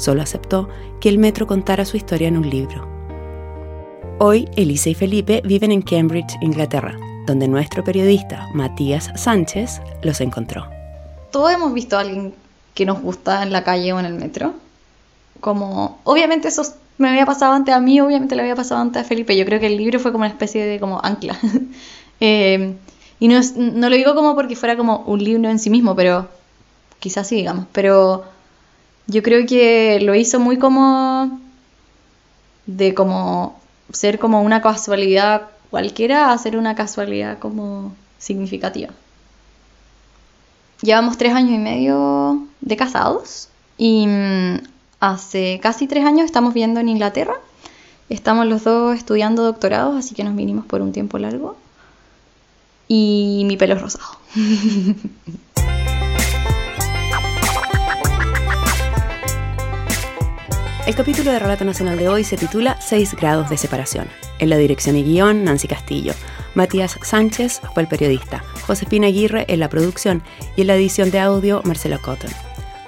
solo 0.00 0.22
aceptó 0.22 0.68
que 1.00 1.08
el 1.08 1.18
metro 1.18 1.46
contara 1.46 1.84
su 1.84 1.96
historia 1.96 2.28
en 2.28 2.38
un 2.38 2.48
libro. 2.48 2.88
Hoy, 4.18 4.48
Elisa 4.56 4.90
y 4.90 4.94
Felipe 4.94 5.42
viven 5.44 5.72
en 5.72 5.82
Cambridge, 5.82 6.36
Inglaterra, 6.40 6.98
donde 7.26 7.48
nuestro 7.48 7.84
periodista 7.84 8.48
Matías 8.54 9.10
Sánchez 9.14 9.80
los 10.02 10.20
encontró. 10.20 10.66
Todos 11.30 11.52
hemos 11.52 11.72
visto 11.72 11.96
a 11.96 12.00
alguien 12.00 12.34
que 12.74 12.84
nos 12.84 13.00
gusta 13.00 13.42
en 13.42 13.52
la 13.52 13.62
calle 13.64 13.92
o 13.92 14.00
en 14.00 14.06
el 14.06 14.14
metro. 14.14 14.54
Como, 15.40 16.00
obviamente 16.04 16.48
eso 16.48 16.62
me 16.98 17.08
había 17.08 17.24
pasado 17.24 17.54
antes 17.54 17.74
a 17.74 17.80
mí, 17.80 18.00
obviamente 18.00 18.34
le 18.36 18.42
había 18.42 18.56
pasado 18.56 18.80
antes 18.80 19.02
a 19.02 19.04
Felipe. 19.04 19.36
Yo 19.36 19.44
creo 19.44 19.60
que 19.60 19.68
el 19.68 19.76
libro 19.76 19.98
fue 20.00 20.12
como 20.12 20.24
una 20.24 20.32
especie 20.32 20.64
de 20.66 20.80
como 20.80 21.00
ancla. 21.02 21.38
Eh, 22.22 22.74
y 23.18 23.28
no, 23.28 23.40
no 23.56 23.88
lo 23.88 23.96
digo 23.96 24.14
como 24.14 24.34
porque 24.34 24.54
fuera 24.54 24.76
como 24.76 24.98
un 25.06 25.24
libro 25.24 25.48
en 25.48 25.58
sí 25.58 25.70
mismo, 25.70 25.96
pero 25.96 26.28
quizás 26.98 27.26
sí, 27.26 27.36
digamos, 27.36 27.64
pero 27.72 28.24
yo 29.10 29.22
creo 29.22 29.44
que 29.46 29.98
lo 30.00 30.14
hizo 30.14 30.38
muy 30.38 30.58
como 30.58 31.40
de 32.66 32.94
como 32.94 33.60
ser 33.92 34.20
como 34.20 34.42
una 34.42 34.62
casualidad 34.62 35.48
cualquiera 35.70 36.32
a 36.32 36.38
ser 36.38 36.56
una 36.56 36.76
casualidad 36.76 37.38
como 37.38 37.94
significativa. 38.18 38.90
Llevamos 40.82 41.18
tres 41.18 41.34
años 41.34 41.50
y 41.52 41.58
medio 41.58 42.46
de 42.60 42.76
casados 42.76 43.48
y 43.76 44.06
mm, 44.06 44.62
hace 45.00 45.58
casi 45.60 45.88
tres 45.88 46.04
años 46.04 46.26
estamos 46.26 46.54
viviendo 46.54 46.78
en 46.80 46.88
Inglaterra. 46.88 47.34
Estamos 48.08 48.46
los 48.46 48.64
dos 48.64 48.96
estudiando 48.96 49.42
doctorados, 49.42 49.96
así 49.96 50.14
que 50.14 50.24
nos 50.24 50.36
vinimos 50.36 50.66
por 50.66 50.82
un 50.82 50.92
tiempo 50.92 51.18
largo. 51.18 51.56
Y 52.88 53.42
mi 53.46 53.56
pelo 53.56 53.74
es 53.74 53.82
rosado. 53.82 54.18
El 60.86 60.94
capítulo 60.94 61.30
de 61.30 61.38
Relato 61.38 61.64
Nacional 61.64 61.98
de 61.98 62.08
hoy 62.08 62.24
se 62.24 62.38
titula 62.38 62.80
6 62.80 63.14
grados 63.14 63.50
de 63.50 63.58
separación. 63.58 64.08
En 64.38 64.48
la 64.48 64.56
dirección 64.56 64.96
y 64.96 65.04
guion, 65.04 65.44
Nancy 65.44 65.68
Castillo. 65.68 66.14
Matías 66.54 66.98
Sánchez 67.02 67.60
fue 67.74 67.82
el 67.82 67.88
periodista, 67.88 68.42
Josefina 68.66 69.06
Aguirre 69.06 69.44
en 69.48 69.60
la 69.60 69.68
producción 69.68 70.22
y 70.56 70.62
en 70.62 70.68
la 70.68 70.76
edición 70.76 71.10
de 71.10 71.20
audio, 71.20 71.60
Marcelo 71.64 72.00
Cotton. 72.00 72.30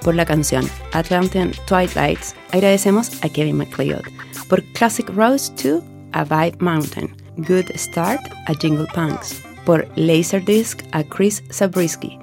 Por 0.01 0.15
la 0.15 0.25
canción 0.25 0.67
Atlantean 0.91 1.51
Twilights, 1.67 2.35
agradecemos 2.51 3.23
a 3.23 3.29
Kevin 3.29 3.57
MacLeod. 3.57 4.05
Por 4.49 4.63
Classic 4.73 5.07
Rose 5.09 5.53
2, 5.63 5.83
a 6.13 6.23
Vibe 6.23 6.57
Mountain. 6.59 7.15
Good 7.37 7.69
Start, 7.75 8.21
a 8.47 8.53
Jingle 8.55 8.87
Punks. 8.93 9.39
Por 9.65 9.87
Laserdisc, 9.95 10.81
a 10.91 11.03
Chris 11.03 11.43
Zabriskie. 11.51 12.17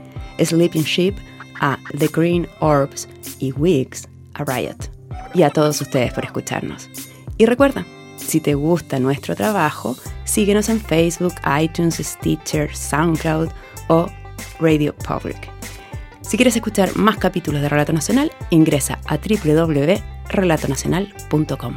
Sleeping 0.45 0.83
Sheep, 0.83 1.17
a 1.61 1.79
The 1.97 2.09
Green 2.09 2.49
Orbs. 2.59 3.09
Y 3.39 3.53
Wigs, 3.53 4.07
a 4.35 4.45
Riot 4.45 5.00
y 5.35 5.43
a 5.43 5.51
todos 5.51 5.81
ustedes 5.81 6.13
por 6.13 6.25
escucharnos. 6.25 6.89
Y 7.39 7.47
recuerda, 7.47 7.87
si 8.17 8.41
te 8.41 8.55
gusta 8.55 8.99
nuestro 8.99 9.35
trabajo, 9.35 9.97
síguenos 10.25 10.69
en 10.69 10.81
Facebook, 10.81 11.35
iTunes, 11.61 11.97
Stitcher, 11.97 12.75
SoundCloud 12.75 13.49
o 13.89 14.07
Radio 14.61 14.95
Public. 14.97 15.51
Si 16.21 16.37
quieres 16.37 16.55
escuchar 16.55 16.95
más 16.97 17.17
capítulos 17.17 17.63
de 17.63 17.69
Relato 17.69 17.93
Nacional, 17.93 18.31
ingresa 18.51 19.01
a 19.07 19.17
www.relatonacional.com. 19.17 21.77